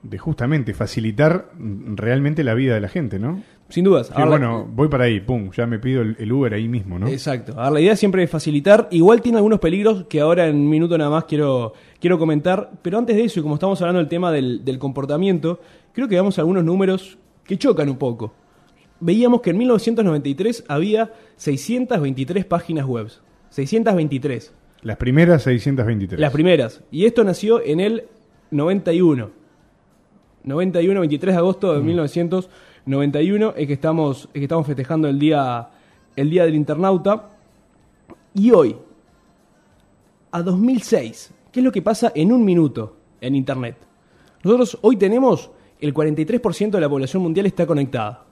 de 0.03 0.19
justamente 0.19 0.75
facilitar 0.75 1.51
realmente 1.57 2.43
la 2.43 2.55
vida 2.55 2.75
de 2.75 2.81
la 2.81 2.89
gente, 2.89 3.19
¿no? 3.19 3.43
Sin 3.69 3.85
dudas. 3.85 4.11
Ahora, 4.11 4.27
bueno, 4.27 4.69
voy 4.71 4.89
para 4.89 5.05
ahí, 5.05 5.21
pum, 5.21 5.51
ya 5.57 5.67
me 5.67 5.79
pido 5.79 6.03
el, 6.03 6.15
el 6.19 6.31
Uber 6.31 6.53
ahí 6.53 6.69
mismo, 6.69 6.99
¿no? 6.99 7.09
Exacto. 7.09 7.59
A 7.59 7.65
ver, 7.65 7.73
la 7.73 7.81
idea 7.81 7.97
siempre 7.97 8.23
es 8.23 8.29
facilitar. 8.29 8.87
Igual 8.91 9.23
tiene 9.23 9.39
algunos 9.39 9.61
peligros 9.61 10.05
que 10.11 10.21
ahora 10.21 10.47
en 10.47 10.57
un 10.57 10.69
minuto 10.69 10.99
nada 10.99 11.09
más 11.09 11.25
quiero, 11.25 11.73
quiero 11.99 12.19
comentar. 12.19 12.71
Pero 12.83 12.99
antes 12.99 13.17
de 13.17 13.25
eso, 13.25 13.41
y 13.41 13.43
como 13.43 13.55
estamos 13.55 13.81
hablando 13.81 14.01
del 14.01 14.09
tema 14.09 14.31
del, 14.31 14.63
del 14.63 14.79
comportamiento, 14.79 15.59
creo 15.95 16.07
que 16.07 16.17
veamos 16.17 16.39
algunos 16.39 16.65
números 16.65 17.17
que 17.45 17.57
chocan 17.57 17.89
un 17.89 17.97
poco. 17.97 18.35
Veíamos 19.05 19.41
que 19.41 19.51
en 19.51 19.59
1993 19.59 20.65
había 20.69 21.13
623 21.37 22.45
páginas 22.45 22.87
web. 22.87 23.09
623. 23.51 24.55
Las 24.83 24.97
primeras 24.97 25.43
623. 25.43 26.21
Las 26.21 26.33
primeras. 26.33 26.83
Y 26.93 27.05
esto 27.05 27.25
nació 27.25 27.61
en 27.65 27.81
el 27.81 28.05
91. 28.53 29.31
91, 30.45 31.01
23 31.01 31.35
de 31.35 31.39
agosto 31.39 31.75
de 31.75 31.81
1991 31.81 33.55
es 33.57 33.67
que 33.67 33.73
estamos, 33.73 34.29
es 34.33 34.35
que 34.35 34.45
estamos 34.45 34.69
festejando 34.69 35.09
el 35.09 35.19
día, 35.19 35.69
el 36.15 36.31
día 36.31 36.45
del 36.45 36.55
internauta. 36.55 37.29
Y 38.35 38.53
hoy, 38.53 38.77
a 40.31 40.43
2006, 40.43 41.35
¿qué 41.51 41.59
es 41.59 41.65
lo 41.65 41.73
que 41.73 41.83
pasa 41.83 42.13
en 42.15 42.33
un 42.33 42.45
minuto 42.45 42.97
en 43.21 43.35
Internet? 43.35 43.79
Nosotros 44.45 44.79
hoy 44.83 44.97
tenemos 44.97 45.51
el 45.81 45.93
43% 45.93 46.71
de 46.71 46.81
la 46.81 46.89
población 46.89 47.25
mundial 47.25 47.47
está 47.47 47.67
conectada. 47.67 48.27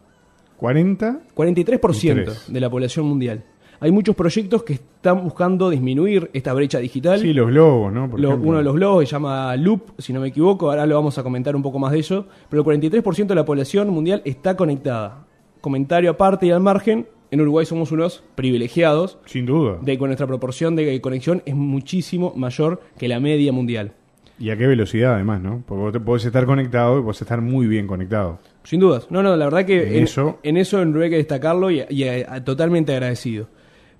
40. 0.61 1.20
43% 1.35 2.25
Tres. 2.25 2.44
de 2.53 2.61
la 2.61 2.70
población 2.70 3.07
mundial. 3.07 3.42
Hay 3.83 3.90
muchos 3.92 4.14
proyectos 4.14 4.62
que 4.62 4.75
están 4.75 5.25
buscando 5.25 5.70
disminuir 5.70 6.29
esta 6.35 6.53
brecha 6.53 6.79
digital. 6.79 7.18
Sí, 7.18 7.33
los 7.33 7.49
globos, 7.49 7.90
¿no? 7.90 8.11
Por 8.11 8.20
Lo- 8.20 8.29
ejemplo. 8.29 8.49
uno 8.51 8.59
de 8.59 8.64
los 8.64 8.75
globos 8.75 9.05
se 9.09 9.11
llama 9.12 9.57
Loop, 9.57 9.92
si 9.99 10.12
no 10.12 10.20
me 10.20 10.29
equivoco, 10.29 10.68
ahora 10.70 10.85
lo 10.85 10.94
vamos 10.96 11.16
a 11.16 11.23
comentar 11.23 11.57
un 11.57 11.62
poco 11.62 11.79
más 11.79 11.92
de 11.92 11.99
ello, 11.99 12.27
pero 12.51 12.61
el 12.61 12.64
43% 12.66 13.27
de 13.29 13.35
la 13.35 13.44
población 13.46 13.88
mundial 13.88 14.20
está 14.27 14.55
conectada. 14.55 15.25
Comentario 15.62 16.11
aparte 16.11 16.44
y 16.46 16.51
al 16.51 16.61
margen, 16.61 17.07
en 17.31 17.40
Uruguay 17.40 17.64
somos 17.64 17.90
unos 17.90 18.23
privilegiados, 18.35 19.18
Sin 19.25 19.46
duda. 19.46 19.79
de 19.81 19.96
que 19.96 20.05
nuestra 20.05 20.27
proporción 20.27 20.77
de 20.77 21.01
conexión 21.01 21.42
es 21.46 21.55
muchísimo 21.55 22.35
mayor 22.37 22.83
que 22.99 23.09
la 23.09 23.18
media 23.18 23.51
mundial. 23.53 23.92
Y 24.40 24.50
a 24.50 24.57
qué 24.57 24.66
velocidad, 24.66 25.14
además, 25.14 25.40
¿no? 25.42 25.62
Porque 25.66 25.83
vos 25.83 25.92
te- 25.92 26.00
podés 26.00 26.24
estar 26.24 26.46
conectado 26.46 26.98
y 26.98 27.03
podés 27.03 27.20
estar 27.20 27.40
muy 27.42 27.66
bien 27.68 27.87
conectado. 27.87 28.38
Sin 28.64 28.81
dudas. 28.81 29.07
No, 29.11 29.22
no, 29.22 29.37
la 29.37 29.44
verdad 29.44 29.64
que 29.66 29.88
En 29.90 29.96
en, 29.98 30.03
eso- 30.05 30.38
en 30.42 30.57
eso 30.57 30.79
hay 30.79 31.11
que 31.11 31.16
destacarlo 31.16 31.70
y, 31.70 31.85
y, 31.90 32.05
eh, 32.05 32.26
totalmente 32.44 32.92
agradecido. 32.92 33.46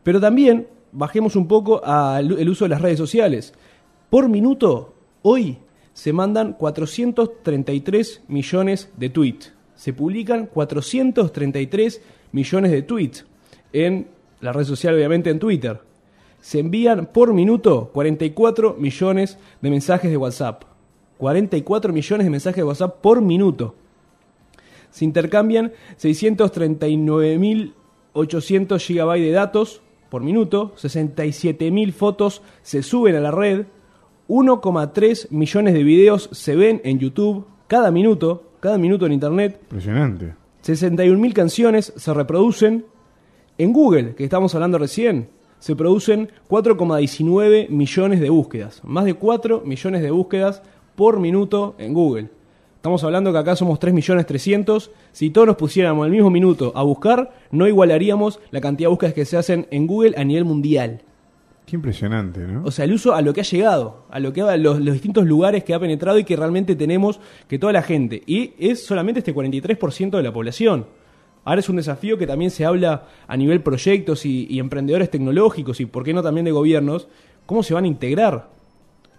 Pero 0.03 0.19
también 0.21 0.67
bajemos 0.93 1.37
un 1.37 1.47
poco 1.47 1.85
al 1.85 2.37
el 2.39 2.49
uso 2.49 2.65
de 2.65 2.71
las 2.71 2.81
redes 2.81 2.99
sociales. 2.99 3.53
Por 4.09 4.29
minuto, 4.31 4.95
hoy 5.23 5.59
se 5.93 6.13
mandan 6.13 6.55
433 6.55 8.23
millones 8.29 8.91
de 8.97 9.11
tweets. 9.11 9.53
Se 9.75 9.93
publican 9.93 10.47
433 10.47 12.03
millones 12.33 12.71
de 12.71 12.83
tweets 12.83 13.27
en 13.73 14.09
la 14.41 14.53
red 14.53 14.65
social, 14.65 14.95
obviamente 14.95 15.31
en 15.31 15.39
Twitter. 15.39 15.81
Se 16.41 16.61
envían 16.61 17.07
por 17.07 17.35
minuto 17.35 17.91
44 17.93 18.77
millones 18.79 19.39
de 19.61 19.71
mensajes 19.71 20.11
de 20.11 20.17
WhatsApp. 20.17 20.65
44 21.19 21.93
millones 21.93 22.25
de 22.25 22.31
mensajes 22.31 22.57
de 22.57 22.65
WhatsApp 22.65 23.01
por 23.01 23.21
minuto 23.21 23.75
se 24.91 25.05
intercambian 25.05 25.73
639.800 26.01 28.95
GB 28.95 29.21
de 29.21 29.31
datos 29.31 29.83
por 30.09 30.23
minuto, 30.23 30.73
67.000 30.77 31.93
fotos 31.93 32.41
se 32.63 32.83
suben 32.83 33.15
a 33.15 33.21
la 33.21 33.31
red, 33.31 33.67
1,3 34.29 35.29
millones 35.31 35.75
de 35.75 35.85
videos 35.85 36.29
se 36.33 36.57
ven 36.57 36.81
en 36.85 36.99
YouTube 36.99 37.47
cada 37.69 37.93
minuto, 37.93 38.43
cada 38.59 38.79
minuto 38.79 39.07
en 39.07 39.13
Internet, 39.13 39.61
Impresionante. 39.63 40.35
61.000 40.65 41.33
canciones 41.33 41.93
se 41.97 42.13
reproducen. 42.13 42.87
En 43.57 43.73
Google, 43.73 44.15
que 44.15 44.25
estamos 44.25 44.55
hablando 44.55 44.77
recién, 44.79 45.29
se 45.61 45.77
producen 45.77 46.31
4,19 46.49 47.69
millones 47.69 48.21
de 48.21 48.31
búsquedas. 48.31 48.81
Más 48.83 49.05
de 49.05 49.15
4 49.15 49.63
millones 49.65 50.03
de 50.03 50.11
búsquedas 50.11 50.63
por 50.97 51.21
minuto 51.21 51.77
en 51.79 51.95
Google. 51.95 52.31
Estamos 52.77 53.05
hablando 53.05 53.31
que 53.31 53.39
acá 53.39 53.55
somos 53.57 53.79
3 53.79 53.93
millones 53.93 54.27
300. 54.27 54.91
Si 55.13 55.29
todos 55.29 55.47
nos 55.47 55.57
pusiéramos 55.57 56.07
el 56.07 56.13
mismo 56.13 56.31
minuto 56.31 56.73
a 56.75 56.83
buscar, 56.83 57.31
no 57.51 57.69
igualaríamos 57.69 58.41
la 58.51 58.63
cantidad 58.63 58.87
de 58.89 58.91
búsquedas 58.91 59.15
que 59.15 59.27
se 59.27 59.37
hacen 59.37 59.67
en 59.71 59.87
Google 59.87 60.15
a 60.17 60.25
nivel 60.25 60.47
mundial. 60.47 61.03
Qué 61.67 61.77
impresionante, 61.77 62.41
¿no? 62.41 62.65
O 62.65 62.71
sea, 62.71 62.87
el 62.87 62.95
uso 62.95 63.15
a 63.15 63.21
lo 63.21 63.35
que 63.35 63.43
ha 63.43 63.45
llegado, 63.45 64.07
a 64.11 64.19
lo 64.19 64.33
que 64.33 64.41
a 64.41 64.57
los, 64.57 64.81
los 64.81 64.95
distintos 64.95 65.27
lugares 65.27 65.63
que 65.63 65.75
ha 65.75 65.79
penetrado 65.79 66.19
y 66.19 66.25
que 66.25 66.37
realmente 66.37 66.75
tenemos 66.75 67.21
que 67.47 67.59
toda 67.59 67.73
la 67.73 67.83
gente. 67.83 68.23
Y 68.27 68.55
es 68.59 68.83
solamente 68.85 69.19
este 69.19 69.35
43% 69.35 70.17
de 70.17 70.23
la 70.23 70.33
población. 70.33 70.87
Ahora 71.45 71.61
es 71.61 71.69
un 71.69 71.77
desafío 71.77 72.19
que 72.19 72.27
también 72.27 72.51
se 72.51 72.65
habla 72.65 73.05
a 73.27 73.37
nivel 73.37 73.63
proyectos 73.63 74.27
y, 74.27 74.47
y 74.51 74.59
emprendedores 74.59 75.11
tecnológicos 75.11 75.81
y, 75.81 75.87
por 75.87 76.05
qué 76.05 76.13
no, 76.13 76.23
también 76.23 76.45
de 76.45 76.53
gobiernos, 76.53 77.09
cómo 77.47 77.63
se 77.63 77.75
van 77.75 77.85
a 77.85 77.89
integrar 77.89 78.49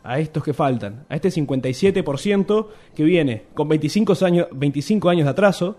a 0.04 0.20
estos 0.20 0.44
que 0.44 0.54
faltan, 0.54 1.06
a 1.10 1.16
este 1.16 1.30
57% 1.30 2.68
que 2.96 3.04
viene 3.04 3.44
con 3.54 3.68
25 3.68 4.14
años, 4.26 4.48
25 4.52 5.10
años 5.10 5.26
de 5.26 5.32
atraso. 5.32 5.78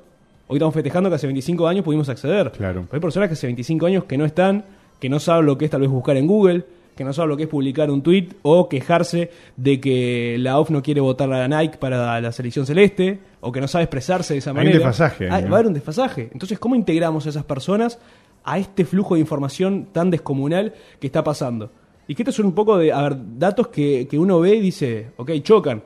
Hoy 0.49 0.57
estamos 0.57 0.75
festejando 0.75 1.09
que 1.09 1.17
hace 1.17 1.27
25 1.27 1.67
años 1.67 1.85
pudimos 1.85 2.09
acceder. 2.09 2.53
Claro. 2.53 2.87
Hay 2.91 3.01
personas 3.01 3.29
que 3.29 3.35
hace 3.35 3.47
25 3.47 3.87
años 3.87 4.05
que 4.05 4.17
no 4.17 4.25
están, 4.25 4.65
que 5.01 5.09
no 5.09 5.19
saben 5.19 5.47
lo 5.47 5.59
que 5.59 5.65
es 5.65 5.71
tal 5.71 5.81
vez 5.81 5.91
buscar 5.91 6.17
en 6.17 6.27
Google, 6.27 6.65
que 6.95 7.05
no 7.05 7.13
saben 7.13 7.31
lo 7.31 7.37
que 7.37 7.45
es 7.45 7.49
publicar 7.49 7.91
un 7.91 8.03
tweet 8.03 8.29
o 8.43 8.69
quejarse 8.69 9.31
de 9.57 9.81
que 9.81 10.37
la 10.39 10.59
OFF 10.59 10.71
no 10.71 10.83
quiere 10.83 11.01
votar 11.01 11.33
a 11.33 11.47
la 11.47 11.61
Nike 11.61 11.79
para 11.79 12.21
la 12.21 12.33
selección 12.33 12.67
celeste 12.67 13.19
o 13.41 13.51
que 13.53 13.61
no 13.61 13.69
sabe 13.69 13.85
expresarse 13.85 14.35
de 14.35 14.39
esa 14.39 14.51
Hay 14.51 14.53
un 14.53 14.59
manera. 14.59 14.79
desfasaje 14.79 15.25
ahí, 15.25 15.31
Ah, 15.33 15.41
¿no? 15.41 15.51
Va 15.51 15.57
a 15.57 15.59
haber 15.61 15.67
un 15.69 15.75
desfasaje. 15.75 16.29
Entonces, 16.33 16.59
¿cómo 16.59 16.75
integramos 16.75 17.27
a 17.27 17.31
esas 17.31 17.45
personas 17.45 17.99
a 18.45 18.59
este 18.59 18.85
flujo 18.85 19.15
de 19.15 19.21
información 19.21 19.89
tan 19.93 20.11
descomunal 20.11 20.75
que 21.01 21.07
está 21.07 21.25
pasando? 21.25 21.71
Y 22.09 22.15
que 22.15 22.23
estos 22.23 22.35
son 22.35 22.47
un 22.47 22.55
poco 22.55 22.77
de 22.79 22.93
a 22.93 23.03
ver, 23.03 23.17
datos 23.39 23.69
que, 23.69 24.07
que 24.11 24.19
uno 24.19 24.41
ve 24.41 24.57
y 24.57 24.61
dice, 24.61 25.11
ok, 25.17 25.31
chocan. 25.43 25.83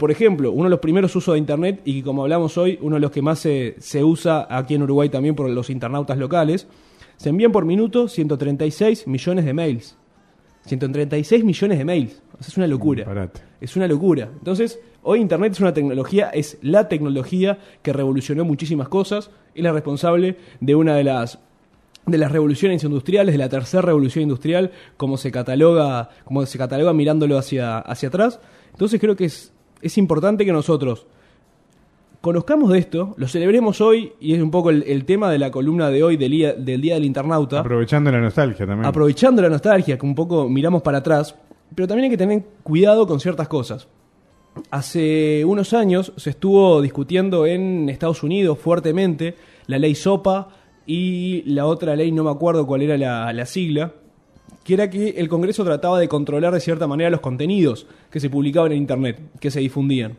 Por 0.00 0.10
ejemplo, 0.10 0.50
uno 0.50 0.64
de 0.64 0.70
los 0.70 0.80
primeros 0.80 1.14
usos 1.14 1.34
de 1.34 1.38
Internet 1.38 1.80
y 1.84 1.94
que 1.98 2.02
como 2.02 2.22
hablamos 2.22 2.58
hoy, 2.58 2.76
uno 2.82 2.96
de 2.96 3.00
los 3.00 3.12
que 3.12 3.22
más 3.22 3.38
se, 3.38 3.76
se 3.78 4.02
usa 4.02 4.46
aquí 4.50 4.74
en 4.74 4.82
Uruguay 4.82 5.08
también 5.10 5.36
por 5.36 5.48
los 5.48 5.70
internautas 5.70 6.18
locales, 6.18 6.66
se 7.16 7.28
envían 7.28 7.52
por 7.52 7.64
minuto 7.64 8.08
136 8.08 9.06
millones 9.06 9.44
de 9.44 9.54
mails. 9.54 9.96
136 10.66 11.44
millones 11.44 11.78
de 11.78 11.84
mails. 11.84 12.22
O 12.38 12.42
sea, 12.42 12.48
es 12.48 12.56
una 12.56 12.66
locura. 12.66 13.04
Disparate. 13.04 13.40
Es 13.60 13.76
una 13.76 13.88
locura. 13.88 14.28
Entonces, 14.38 14.78
hoy 15.02 15.20
Internet 15.20 15.52
es 15.52 15.60
una 15.60 15.72
tecnología, 15.72 16.30
es 16.30 16.58
la 16.62 16.88
tecnología 16.88 17.58
que 17.82 17.92
revolucionó 17.92 18.44
muchísimas 18.44 18.88
cosas, 18.88 19.30
es 19.54 19.62
la 19.62 19.72
responsable 19.72 20.36
de 20.60 20.74
una 20.74 20.94
de 20.96 21.04
las 21.04 21.38
de 22.06 22.18
las 22.18 22.30
revoluciones 22.30 22.84
industriales, 22.84 23.34
de 23.34 23.38
la 23.38 23.48
tercera 23.48 23.82
revolución 23.82 24.22
industrial, 24.22 24.70
como 24.96 25.16
se 25.16 25.32
cataloga, 25.32 26.10
como 26.24 26.46
se 26.46 26.56
cataloga 26.56 26.92
mirándolo 26.92 27.36
hacia, 27.36 27.78
hacia 27.78 28.08
atrás. 28.08 28.38
Entonces 28.70 29.00
creo 29.00 29.16
que 29.16 29.24
es, 29.24 29.52
es 29.82 29.98
importante 29.98 30.44
que 30.44 30.52
nosotros 30.52 31.06
conozcamos 32.26 32.72
de 32.72 32.80
esto, 32.80 33.14
lo 33.18 33.28
celebremos 33.28 33.80
hoy, 33.80 34.12
y 34.18 34.34
es 34.34 34.42
un 34.42 34.50
poco 34.50 34.70
el, 34.70 34.82
el 34.82 35.04
tema 35.04 35.30
de 35.30 35.38
la 35.38 35.52
columna 35.52 35.90
de 35.90 36.02
hoy 36.02 36.16
del 36.16 36.32
día 36.32 36.52
del, 36.54 36.80
día 36.80 36.94
del 36.94 37.04
internauta 37.04 37.60
Aprovechando 37.60 38.10
la 38.10 38.20
nostalgia 38.20 38.66
también. 38.66 38.84
aprovechando 38.84 39.42
la 39.42 39.48
nostalgia, 39.48 39.96
que 39.96 40.04
un 40.04 40.16
poco 40.16 40.48
miramos 40.48 40.82
para 40.82 40.98
atrás, 40.98 41.36
pero 41.72 41.86
también 41.86 42.06
hay 42.06 42.10
que 42.10 42.16
tener 42.16 42.42
cuidado 42.64 43.06
con 43.06 43.20
ciertas 43.20 43.46
cosas. 43.46 43.86
Hace 44.72 45.44
unos 45.44 45.72
años 45.72 46.12
se 46.16 46.30
estuvo 46.30 46.82
discutiendo 46.82 47.46
en 47.46 47.88
Estados 47.88 48.24
Unidos 48.24 48.58
fuertemente 48.58 49.36
la 49.68 49.78
ley 49.78 49.94
SOPA 49.94 50.48
y 50.84 51.42
la 51.46 51.66
otra 51.66 51.94
ley, 51.94 52.10
no 52.10 52.24
me 52.24 52.30
acuerdo 52.30 52.66
cuál 52.66 52.82
era 52.82 52.98
la, 52.98 53.32
la 53.32 53.46
sigla, 53.46 53.92
que 54.64 54.74
era 54.74 54.90
que 54.90 55.10
el 55.10 55.28
Congreso 55.28 55.62
trataba 55.62 56.00
de 56.00 56.08
controlar 56.08 56.52
de 56.52 56.58
cierta 56.58 56.88
manera 56.88 57.08
los 57.08 57.20
contenidos 57.20 57.86
que 58.10 58.18
se 58.18 58.28
publicaban 58.30 58.72
en 58.72 58.78
Internet, 58.78 59.20
que 59.38 59.52
se 59.52 59.60
difundían. 59.60 60.16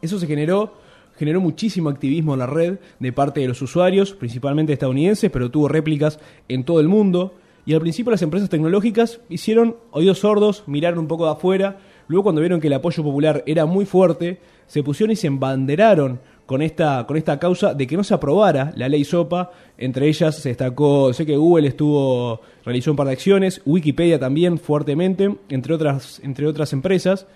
Eso 0.00 0.18
se 0.18 0.26
generó, 0.26 0.72
generó 1.20 1.42
muchísimo 1.42 1.90
activismo 1.90 2.32
en 2.32 2.38
la 2.38 2.46
red 2.46 2.78
de 2.98 3.12
parte 3.12 3.40
de 3.40 3.48
los 3.48 3.60
usuarios, 3.60 4.14
principalmente 4.14 4.72
estadounidenses, 4.72 5.30
pero 5.30 5.50
tuvo 5.50 5.68
réplicas 5.68 6.18
en 6.48 6.64
todo 6.64 6.80
el 6.80 6.88
mundo. 6.88 7.34
Y 7.66 7.74
al 7.74 7.82
principio 7.82 8.10
las 8.10 8.22
empresas 8.22 8.48
tecnológicas 8.48 9.20
hicieron 9.28 9.76
oídos 9.90 10.20
sordos, 10.20 10.64
miraron 10.66 11.00
un 11.00 11.08
poco 11.08 11.26
de 11.26 11.32
afuera, 11.32 11.76
luego 12.08 12.22
cuando 12.22 12.40
vieron 12.40 12.58
que 12.58 12.68
el 12.68 12.72
apoyo 12.72 13.02
popular 13.02 13.44
era 13.44 13.66
muy 13.66 13.84
fuerte, 13.84 14.40
se 14.66 14.82
pusieron 14.82 15.12
y 15.12 15.16
se 15.16 15.26
embanderaron 15.26 16.20
con 16.46 16.62
esta, 16.62 17.06
con 17.06 17.18
esta 17.18 17.38
causa 17.38 17.74
de 17.74 17.86
que 17.86 17.98
no 17.98 18.02
se 18.02 18.14
aprobara 18.14 18.72
la 18.74 18.88
ley 18.88 19.04
SOPA. 19.04 19.50
Entre 19.76 20.08
ellas 20.08 20.36
se 20.36 20.48
destacó, 20.48 21.12
sé 21.12 21.26
que 21.26 21.36
Google 21.36 21.68
estuvo, 21.68 22.40
realizó 22.64 22.92
un 22.92 22.96
par 22.96 23.08
de 23.08 23.12
acciones, 23.12 23.60
Wikipedia 23.66 24.18
también 24.18 24.58
fuertemente, 24.58 25.36
entre 25.50 25.74
otras, 25.74 26.18
entre 26.24 26.46
otras 26.46 26.72
empresas. 26.72 27.26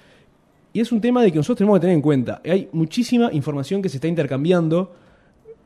Y 0.75 0.81
es 0.81 0.91
un 0.93 1.01
tema 1.01 1.23
de 1.23 1.31
que 1.31 1.39
nosotros 1.39 1.59
tenemos 1.59 1.77
que 1.79 1.83
tener 1.83 1.95
en 1.95 2.03
cuenta. 2.03 2.43
Hay 2.45 2.69
muchísima 2.73 3.33
información 3.33 3.81
que 3.81 3.89
se 3.89 3.99
está 3.99 4.09
intercambiando. 4.09 4.93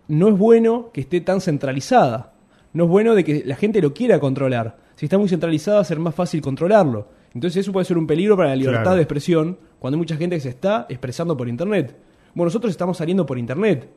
No 0.07 0.29
es 0.29 0.37
bueno 0.39 0.91
que 0.93 1.01
esté 1.01 1.23
tan 1.23 1.41
centralizada. 1.41 2.35
No 2.75 2.85
es 2.85 2.91
bueno 2.91 3.15
de 3.15 3.25
que 3.25 3.43
la 3.47 3.57
gente 3.57 3.81
lo 3.81 3.95
quiera 3.95 4.21
controlar. 4.21 4.77
Si 4.97 5.07
está 5.07 5.17
muy 5.17 5.29
centralizada, 5.31 5.79
va 5.79 5.81
a 5.81 5.85
ser 5.87 5.99
más 5.99 6.15
fácil 6.15 6.43
controlarlo. 6.43 7.09
Entonces 7.33 7.63
eso 7.63 7.73
puede 7.73 7.87
ser 7.87 7.97
un 7.97 8.07
peligro 8.07 8.37
para 8.37 8.51
la 8.51 8.57
libertad 8.57 8.83
Claro. 8.83 8.97
de 8.97 9.03
expresión 9.03 9.59
cuando 9.79 9.97
hay 9.97 9.99
mucha 9.99 10.17
gente 10.17 10.37
que 10.37 10.41
se 10.43 10.51
está 10.51 10.85
expresando 10.91 11.37
por 11.37 11.49
Internet. 11.49 11.97
Bueno, 12.35 12.49
nosotros 12.49 12.71
estamos 12.71 12.99
saliendo 12.99 13.25
por 13.25 13.39
Internet. 13.39 13.89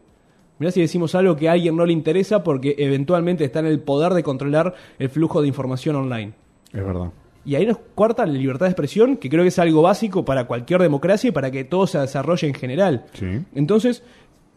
Mirá 0.59 0.71
si 0.71 0.79
decimos 0.79 1.13
algo 1.15 1.35
que 1.35 1.49
a 1.49 1.53
alguien 1.53 1.75
no 1.75 1.85
le 1.85 1.91
interesa 1.91 2.41
porque 2.43 2.75
eventualmente 2.77 3.43
está 3.43 3.59
en 3.59 3.65
el 3.65 3.81
poder 3.81 4.13
de 4.13 4.23
controlar 4.23 4.73
el 4.97 5.09
flujo 5.09 5.41
de 5.41 5.49
información 5.49 5.97
online. 5.97 6.31
Es 6.71 6.83
verdad. 6.85 7.11
Y 7.43 7.55
ahí 7.55 7.65
nos 7.65 7.77
cuarta 7.95 8.25
la 8.25 8.33
libertad 8.33 8.67
de 8.67 8.71
expresión, 8.71 9.17
que 9.17 9.29
creo 9.29 9.43
que 9.43 9.47
es 9.49 9.57
algo 9.59 9.81
básico 9.81 10.23
para 10.23 10.45
cualquier 10.45 10.81
democracia 10.81 11.29
y 11.29 11.31
para 11.31 11.49
que 11.49 11.63
todo 11.63 11.87
se 11.87 11.97
desarrolle 11.97 12.47
en 12.47 12.53
general. 12.53 13.05
Sí. 13.13 13.25
Entonces, 13.55 14.03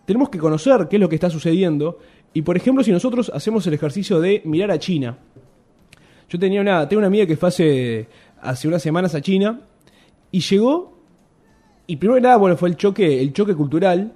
tenemos 0.04 0.28
que 0.28 0.38
conocer 0.38 0.86
qué 0.88 0.96
es 0.96 1.00
lo 1.00 1.08
que 1.08 1.14
está 1.14 1.30
sucediendo. 1.30 1.98
Y 2.34 2.42
por 2.42 2.56
ejemplo, 2.56 2.84
si 2.84 2.92
nosotros 2.92 3.30
hacemos 3.34 3.66
el 3.66 3.74
ejercicio 3.74 4.20
de 4.20 4.42
mirar 4.44 4.70
a 4.70 4.78
China. 4.78 5.16
Yo 6.28 6.38
tenía 6.38 6.60
una, 6.60 6.88
tengo 6.88 6.98
una 6.98 7.06
amiga 7.06 7.26
que 7.26 7.36
fue 7.36 7.48
hace, 7.48 8.08
hace 8.42 8.68
unas 8.68 8.82
semanas 8.82 9.14
a 9.14 9.20
China 9.20 9.60
y 10.30 10.40
llegó. 10.40 10.98
Y 11.86 11.96
primero 11.96 12.16
que 12.16 12.22
nada, 12.22 12.36
bueno, 12.36 12.56
fue 12.56 12.68
el 12.68 12.76
choque, 12.76 13.20
el 13.20 13.32
choque 13.32 13.54
cultural. 13.54 14.12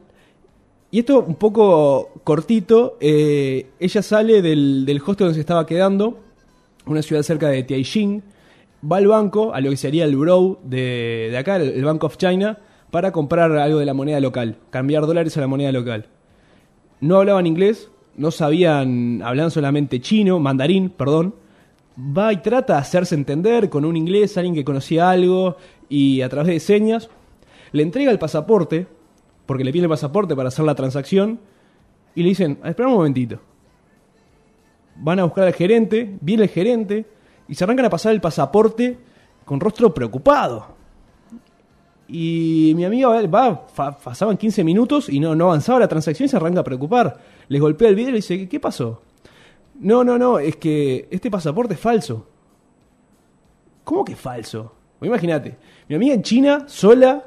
Y 0.90 1.00
esto 1.00 1.20
un 1.22 1.36
poco 1.36 2.10
cortito. 2.24 2.96
eh, 3.00 3.66
ella 3.78 4.02
sale 4.02 4.42
del, 4.42 4.84
del 4.84 4.98
hostel 4.98 5.26
donde 5.26 5.34
se 5.34 5.40
estaba 5.40 5.64
quedando, 5.64 6.18
una 6.86 7.02
ciudad 7.02 7.22
cerca 7.22 7.48
de 7.48 7.62
Tianjin. 7.62 8.22
Va 8.80 8.98
al 8.98 9.08
banco, 9.08 9.54
a 9.54 9.60
lo 9.60 9.70
que 9.70 9.76
sería 9.76 10.04
el 10.04 10.16
Bureau 10.16 10.58
de, 10.62 11.28
de 11.30 11.38
acá, 11.38 11.56
el, 11.56 11.70
el 11.70 11.84
Bank 11.84 12.04
of 12.04 12.16
China, 12.16 12.58
para 12.90 13.12
comprar 13.12 13.52
algo 13.52 13.78
de 13.78 13.86
la 13.86 13.94
moneda 13.94 14.20
local, 14.20 14.56
cambiar 14.70 15.06
dólares 15.06 15.36
a 15.36 15.40
la 15.40 15.46
moneda 15.46 15.72
local. 15.72 16.06
No 17.00 17.16
hablaban 17.16 17.46
inglés, 17.46 17.90
no 18.16 18.30
sabían, 18.30 19.22
hablaban 19.22 19.50
solamente 19.50 20.00
chino, 20.00 20.38
mandarín, 20.38 20.90
perdón. 20.90 21.34
Va 21.98 22.32
y 22.32 22.38
trata 22.38 22.74
de 22.74 22.78
hacerse 22.80 23.14
entender 23.14 23.68
con 23.68 23.84
un 23.84 23.96
inglés, 23.96 24.36
alguien 24.36 24.54
que 24.54 24.64
conocía 24.64 25.10
algo, 25.10 25.56
y 25.88 26.22
a 26.22 26.28
través 26.28 26.48
de 26.48 26.60
señas, 26.60 27.10
le 27.72 27.82
entrega 27.82 28.10
el 28.10 28.18
pasaporte, 28.18 28.86
porque 29.46 29.64
le 29.64 29.72
pide 29.72 29.84
el 29.84 29.88
pasaporte 29.88 30.36
para 30.36 30.48
hacer 30.48 30.64
la 30.64 30.74
transacción, 30.74 31.40
y 32.14 32.22
le 32.22 32.30
dicen, 32.30 32.58
"Ah, 32.62 32.70
espera 32.70 32.88
un 32.88 32.94
momentito. 32.94 33.40
Van 34.96 35.18
a 35.18 35.24
buscar 35.24 35.44
al 35.44 35.54
gerente, 35.54 36.16
viene 36.20 36.44
el 36.44 36.48
gerente, 36.48 37.06
y 37.48 37.54
se 37.54 37.64
arrancan 37.64 37.86
a 37.86 37.90
pasar 37.90 38.12
el 38.12 38.20
pasaporte 38.20 38.98
con 39.44 39.58
rostro 39.58 39.92
preocupado. 39.92 40.78
Y 42.06 42.72
mi 42.76 42.84
amiga 42.84 43.08
va, 43.08 43.66
va, 43.76 43.98
pasaban 43.98 44.36
15 44.36 44.64
minutos 44.64 45.08
y 45.08 45.20
no, 45.20 45.34
no 45.34 45.46
avanzaba 45.46 45.80
la 45.80 45.88
transacción 45.88 46.26
y 46.26 46.28
se 46.28 46.36
arranca 46.36 46.60
a 46.60 46.64
preocupar. 46.64 47.18
Les 47.48 47.60
golpea 47.60 47.88
el 47.88 47.94
vidrio 47.94 48.14
y 48.14 48.16
dice, 48.16 48.48
¿qué 48.48 48.60
pasó? 48.60 49.02
No, 49.80 50.04
no, 50.04 50.18
no, 50.18 50.38
es 50.38 50.56
que 50.56 51.08
este 51.10 51.30
pasaporte 51.30 51.74
es 51.74 51.80
falso. 51.80 52.26
¿Cómo 53.84 54.04
que 54.04 54.16
falso? 54.16 54.74
Pues 54.98 55.08
Imagínate, 55.08 55.56
mi 55.88 55.96
amiga 55.96 56.14
en 56.14 56.22
China, 56.22 56.64
sola, 56.66 57.24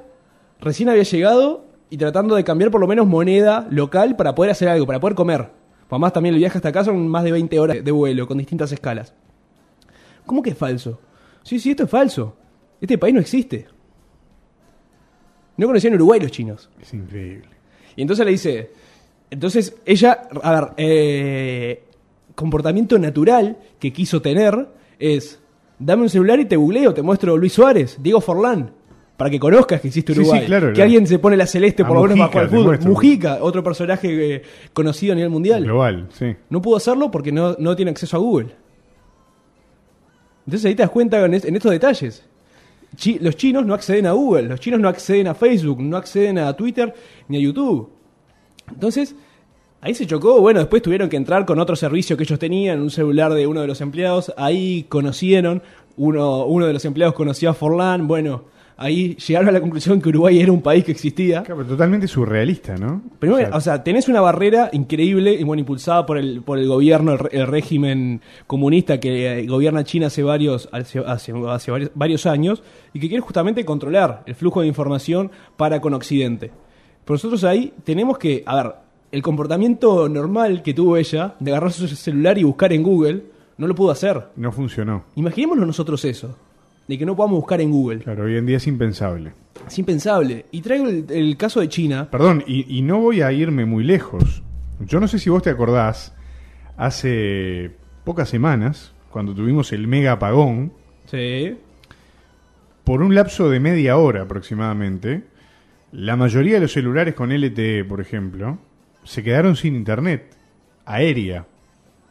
recién 0.60 0.90
había 0.90 1.04
llegado 1.04 1.66
y 1.90 1.98
tratando 1.98 2.36
de 2.36 2.44
cambiar 2.44 2.72
por 2.72 2.82
lo 2.82 2.88
menos 2.88 3.08
moneda 3.08 3.68
local 3.70 4.16
para 4.16 4.36
poder 4.36 4.52
hacer 4.52 4.68
algo, 4.68 4.86
para 4.86 5.00
poder 5.00 5.16
comer. 5.16 5.50
Además 5.90 6.14
también 6.14 6.36
el 6.36 6.40
viaje 6.40 6.58
hasta 6.58 6.70
acá 6.70 6.84
son 6.84 7.08
más 7.08 7.24
de 7.24 7.32
20 7.34 7.60
horas 7.60 7.84
de 7.84 7.92
vuelo 7.92 8.26
con 8.26 8.38
distintas 8.38 8.72
escalas. 8.72 9.14
¿Cómo 10.32 10.42
que 10.42 10.52
es 10.52 10.58
falso? 10.58 10.98
Sí, 11.44 11.60
sí, 11.60 11.72
esto 11.72 11.84
es 11.84 11.90
falso. 11.90 12.38
Este 12.80 12.98
país 12.98 13.14
no 13.14 13.20
existe. 13.20 13.68
No 15.58 15.68
conocían 15.68 15.94
Uruguay 15.96 16.22
los 16.22 16.32
chinos. 16.32 16.70
Es 16.82 16.94
increíble. 16.94 17.50
Y 17.98 18.02
entonces 18.02 18.26
le 18.26 18.32
dice, 18.32 18.72
entonces 19.30 19.76
ella, 19.86 20.22
a 20.42 20.52
ver, 20.54 20.70
eh, 20.78 21.84
comportamiento 22.34 22.98
natural 22.98 23.58
que 23.78 23.92
quiso 23.92 24.22
tener 24.22 24.70
es, 25.00 25.38
dame 25.78 26.04
un 26.04 26.10
celular 26.10 26.40
y 26.40 26.46
te 26.46 26.56
googleo, 26.56 26.94
te 26.94 27.02
muestro 27.02 27.36
Luis 27.36 27.52
Suárez, 27.52 27.98
Diego 28.02 28.22
Forlán, 28.22 28.72
para 29.18 29.30
que 29.30 29.38
conozcas 29.38 29.82
que 29.82 29.90
existe 29.90 30.14
Sí, 30.14 30.22
sí, 30.22 30.22
Uruguay. 30.22 30.46
claro, 30.46 30.68
que 30.68 30.74
claro. 30.76 30.86
alguien 30.86 31.08
se 31.08 31.20
pone 31.20 31.36
la 31.36 31.46
celeste 31.46 31.84
A 31.84 31.88
por 31.90 31.98
lo 31.98 32.04
menos 32.04 32.20
bajo 32.20 32.40
el 32.40 32.46
te 32.46 32.52
fútbol. 32.56 32.66
muestro. 32.68 32.90
Mujica, 32.90 33.38
otro 33.42 33.62
personaje 33.66 34.36
eh, 34.36 34.42
conocido 34.72 35.12
a 35.12 35.16
nivel 35.16 35.30
mundial. 35.30 35.66
Global, 35.66 36.08
sí. 36.14 36.34
No 36.50 36.62
pudo 36.62 36.78
hacerlo 36.78 37.12
porque 37.12 37.34
no, 37.34 37.58
no 37.60 37.76
tiene 37.76 37.92
acceso 37.92 38.16
a 38.16 38.22
Google. 38.22 38.61
Entonces 40.46 40.66
ahí 40.66 40.76
te 40.76 40.84
das 40.84 40.92
cuenta 40.92 41.24
en, 41.26 41.34
es- 41.34 41.46
en 41.46 41.56
estos 41.56 41.72
detalles. 41.72 42.24
Los 43.22 43.36
chinos 43.38 43.66
no 43.66 43.74
acceden 43.74 44.06
a 44.06 44.12
Google, 44.12 44.44
los 44.44 44.60
chinos 44.60 44.80
no 44.80 44.90
acceden 44.90 45.28
a 45.28 45.34
Facebook, 45.34 45.82
no 45.82 45.96
acceden 45.98 46.38
a 46.40 46.54
Twitter 46.54 46.94
ni 47.30 47.38
a 47.38 47.40
YouTube. 47.40 47.90
Entonces, 48.70 49.16
ahí 49.80 49.94
se 49.96 50.06
chocó. 50.06 50.42
Bueno, 50.42 50.60
después 50.60 50.82
tuvieron 50.82 51.08
que 51.08 51.16
entrar 51.16 51.46
con 51.46 51.58
otro 51.60 51.76
servicio 51.78 52.18
que 52.18 52.24
ellos 52.24 52.38
tenían, 52.40 52.82
un 52.82 52.90
celular 52.90 53.34
de 53.34 53.48
uno 53.48 53.62
de 53.62 53.68
los 53.68 53.80
empleados. 53.82 54.34
Ahí 54.38 54.84
conocieron, 54.90 55.64
uno, 55.96 56.46
uno 56.46 56.66
de 56.68 56.74
los 56.74 56.84
empleados 56.84 57.16
conocía 57.16 57.52
a 57.52 57.54
Forlán. 57.54 58.08
Bueno, 58.08 58.44
ahí 58.82 59.16
llegaron 59.16 59.50
a 59.50 59.52
la 59.52 59.62
conclusión 59.62 60.02
que 60.02 60.10
Uruguay 60.10 60.40
era 60.42 60.52
un 60.52 60.62
país 60.62 60.84
que 60.84 60.92
existía. 60.92 61.44
Claro, 61.44 61.58
pero 61.62 61.70
totalmente 61.70 62.08
surrealista, 62.08 62.76
¿no? 62.78 63.02
Primero, 63.20 63.44
O 63.48 63.50
sea, 63.50 63.58
o 63.58 63.62
sea, 63.62 63.84
tenés 63.84 64.08
una 64.10 64.20
barrera 64.22 64.70
increíble 64.74 65.34
y 65.34 65.44
bueno, 65.44 65.60
impulsada 65.62 66.06
por 66.06 66.18
el, 66.18 66.42
por 66.42 66.58
el 66.58 66.68
gobierno, 66.68 67.14
el, 67.14 67.20
el 67.32 67.48
régimen 67.48 68.22
comunista 68.48 69.00
que 69.00 69.40
eh, 69.42 69.46
gobierna 69.48 69.84
China 69.84 70.08
hace 70.08 70.24
varios, 70.24 70.68
hace, 70.72 71.00
hace- 71.00 71.34
hace 71.48 71.72
varios, 71.72 71.92
varios 71.96 72.26
años 72.26 72.62
y 72.94 73.00
que 73.00 73.08
quiere 73.08 73.22
justamente 73.22 73.64
controlar 73.66 74.24
el 74.26 74.36
flujo 74.36 74.62
de 74.62 74.68
información 74.68 75.32
para 75.58 75.80
con 75.80 75.94
Occidente. 75.94 76.52
Pero 77.06 77.16
nosotros 77.16 77.44
ahí 77.44 77.74
tenemos 77.84 78.18
que, 78.18 78.44
a 78.46 78.56
ver, 78.64 78.74
el 79.12 79.22
comportamiento 79.22 80.08
normal 80.08 80.62
que 80.64 80.74
tuvo 80.74 80.98
ella 80.98 81.36
de 81.40 81.52
agarrar 81.52 81.72
su 81.72 81.88
celular 81.88 82.38
y 82.38 82.44
buscar 82.44 82.72
en 82.74 82.84
Google, 82.84 83.24
no 83.58 83.68
lo 83.68 83.76
pudo 83.76 83.92
hacer. 83.92 84.24
no 84.38 84.52
funcionó. 84.52 85.04
Imaginémonos 85.16 85.68
nosotros 85.68 86.04
eso, 86.06 86.36
de 86.92 86.98
que 86.98 87.06
no 87.06 87.16
podamos 87.16 87.38
buscar 87.40 87.62
en 87.62 87.72
Google. 87.72 88.00
Claro, 88.00 88.26
hoy 88.26 88.36
en 88.36 88.46
día 88.46 88.58
es 88.58 88.68
impensable. 88.68 89.32
Es 89.66 89.80
impensable. 89.80 90.46
Y 90.52 90.60
traigo 90.62 90.88
el, 90.90 91.06
el 91.10 91.38
caso 91.38 91.62
de 91.62 91.70
China. 91.70 92.10
Perdón, 92.12 92.44
y, 92.46 92.78
y 92.78 92.82
no 92.82 93.00
voy 93.00 93.22
a 93.22 93.32
irme 93.32 93.66
muy 93.66 93.84
lejos. 93.86 94.44
Yo 94.82 95.00
no 95.00 95.08
sé 95.08 95.18
si 95.18 95.30
vos 95.30 95.42
te 95.42 95.50
acordás, 95.50 96.14
hace 96.76 97.72
pocas 98.04 98.28
semanas, 98.30 98.94
cuando 99.10 99.34
tuvimos 99.34 99.72
el 99.72 99.88
mega 99.88 100.14
apagón, 100.14 100.74
Sí. 101.06 101.58
por 102.84 103.02
un 103.02 103.16
lapso 103.16 103.50
de 103.50 103.60
media 103.60 103.98
hora 103.98 104.24
aproximadamente, 104.24 105.24
La 105.94 106.16
mayoría 106.16 106.54
de 106.56 106.62
los 106.62 106.72
celulares 106.72 107.14
con 107.16 107.32
LTE, 107.34 107.84
por 107.84 108.00
ejemplo, 108.02 108.58
se 109.04 109.24
quedaron 109.24 109.56
sin 109.58 109.76
internet 109.76 110.36
aérea. 110.86 111.46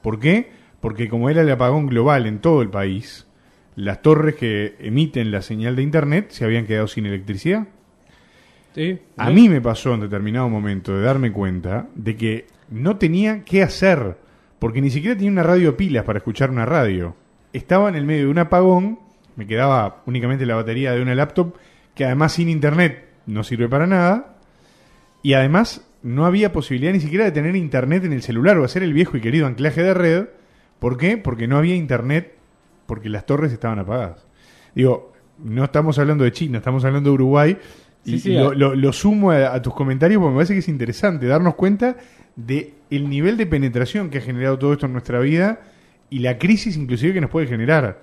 ¿Por 0.03 0.19
qué? 0.21 0.51
Porque 0.83 1.09
como 1.09 1.31
era 1.31 1.41
el 1.43 1.51
apagón 1.51 1.87
global 1.87 2.27
en 2.27 2.41
todo 2.41 2.61
el 2.63 2.69
país, 2.69 3.27
las 3.81 4.03
torres 4.03 4.35
que 4.35 4.77
emiten 4.79 5.31
la 5.31 5.43
señal 5.43 5.75
de 5.77 5.83
internet 5.83 6.31
se 6.31 6.45
habían 6.45 6.67
quedado 6.67 6.87
sin 6.87 7.07
electricidad. 7.07 7.69
Sí. 8.75 8.99
A 9.17 9.31
mí 9.31 9.49
me 9.49 9.61
pasó 9.61 9.95
en 9.95 10.01
determinado 10.01 10.49
momento 10.49 10.97
de 10.97 11.03
darme 11.03 11.33
cuenta 11.33 11.89
de 11.95 12.15
que 12.17 12.47
no 12.69 12.97
tenía 12.97 13.43
qué 13.45 13.63
hacer, 13.63 14.19
porque 14.59 14.81
ni 14.81 14.91
siquiera 14.91 15.17
tenía 15.17 15.33
una 15.33 15.43
radio 15.43 15.77
pilas 15.77 16.05
para 16.05 16.19
escuchar 16.19 16.51
una 16.51 16.67
radio. 16.67 17.17
Estaba 17.53 17.89
en 17.89 17.97
el 17.97 18.05
medio 18.05 18.25
de 18.25 18.31
un 18.31 18.39
apagón, 18.39 19.01
me 19.37 19.47
quedaba 19.47 20.03
únicamente 20.07 20.47
la 20.47 20.55
batería 20.57 20.93
de 20.93 21.03
una 21.03 21.15
laptop, 21.15 21.55
que 21.95 22.05
además 22.05 22.33
sin 22.35 22.49
internet 22.49 23.09
no 23.27 23.43
sirve 23.43 23.69
para 23.69 23.87
nada, 23.87 24.37
y 25.23 25.33
además 25.33 25.87
no 26.03 26.27
había 26.27 26.53
posibilidad 26.53 26.93
ni 26.93 27.01
siquiera 27.01 27.25
de 27.25 27.33
tener 27.33 27.57
internet 27.57 28.05
en 28.05 28.13
el 28.13 28.23
celular 28.23 28.59
o 28.59 28.65
hacer 28.65 28.83
el 28.83 28.93
viejo 28.93 29.17
y 29.17 29.21
querido 29.21 29.47
anclaje 29.47 29.83
de 29.83 29.95
red. 29.95 30.27
¿Por 30.79 30.97
qué? 30.97 31.17
Porque 31.17 31.49
no 31.49 31.59
había 31.59 31.75
internet, 31.75 32.35
porque 32.91 33.09
las 33.09 33.25
torres 33.25 33.53
estaban 33.53 33.79
apagadas. 33.79 34.27
Digo, 34.75 35.13
no 35.39 35.65
estamos 35.65 35.97
hablando 36.01 36.25
de 36.25 36.33
China, 36.33 36.59
estamos 36.59 36.85
hablando 36.85 37.11
de 37.11 37.15
Uruguay. 37.15 37.57
Y 38.05 38.19
sí, 38.19 38.33
lo, 38.35 38.53
lo- 38.53 38.75
lo 38.75 38.93
sumo 38.93 39.31
a, 39.31 39.55
a 39.55 39.63
tus 39.63 39.75
comentarios 39.75 40.21
porque 40.21 40.31
me 40.33 40.37
parece 40.39 40.55
que 40.55 40.59
es 40.61 40.69
interesante 40.69 41.27
darnos 41.27 41.55
cuenta 41.55 41.97
de 42.35 42.75
el 42.91 43.09
nivel 43.09 43.37
de 43.37 43.47
penetración 43.47 44.11
que 44.11 44.19
ha 44.19 44.21
generado 44.23 44.59
todo 44.59 44.73
esto 44.73 44.87
en 44.87 44.93
nuestra 44.93 45.21
vida 45.21 45.61
y 46.11 46.19
la 46.21 46.39
crisis 46.39 46.77
inclusive 46.77 47.13
que 47.15 47.21
nos 47.21 47.31
puede 47.31 47.47
generar 47.47 48.03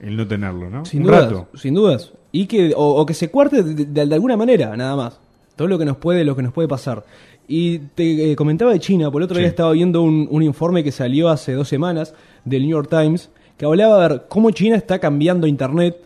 el 0.00 0.16
no 0.16 0.26
tenerlo, 0.26 0.70
¿no? 0.70 0.84
Sin 0.84 1.00
Un 1.02 1.06
dudas, 1.08 1.24
rato. 1.24 1.48
sin 1.54 1.74
dudas. 1.74 2.12
Y 2.32 2.46
que, 2.46 2.72
o, 2.74 2.94
o 3.00 3.04
que 3.06 3.14
se 3.14 3.28
cuarte 3.30 3.62
de, 3.62 3.84
de- 3.84 4.06
de 4.06 4.14
alguna 4.14 4.36
manera, 4.36 4.76
nada 4.76 4.96
más. 4.96 5.20
Todo 5.56 5.68
lo 5.68 5.78
que 5.78 5.84
nos 5.84 5.98
puede, 5.98 6.24
lo 6.24 6.34
que 6.34 6.42
nos 6.42 6.52
puede 6.52 6.66
pasar. 6.68 7.04
Y 7.46 7.78
te 7.94 8.32
eh, 8.32 8.36
comentaba 8.36 8.72
de 8.72 8.78
China, 8.80 9.10
por 9.10 9.20
el 9.20 9.24
otro 9.24 9.34
Sí. 9.36 9.40
día 9.42 9.48
estaba 9.50 9.72
viendo 9.72 10.02
un, 10.02 10.26
un 10.30 10.42
informe 10.42 10.82
que 10.82 10.92
salió 10.92 11.28
hace 11.28 11.52
dos 11.52 11.68
semanas 11.68 12.14
del 12.44 12.62
New 12.62 12.70
York 12.70 12.88
Times, 12.88 13.30
que 13.62 13.66
hablaba 13.66 14.02
de 14.02 14.08
ver 14.08 14.24
cómo 14.28 14.50
China 14.50 14.74
está 14.74 14.98
cambiando 14.98 15.46
Internet. 15.46 15.96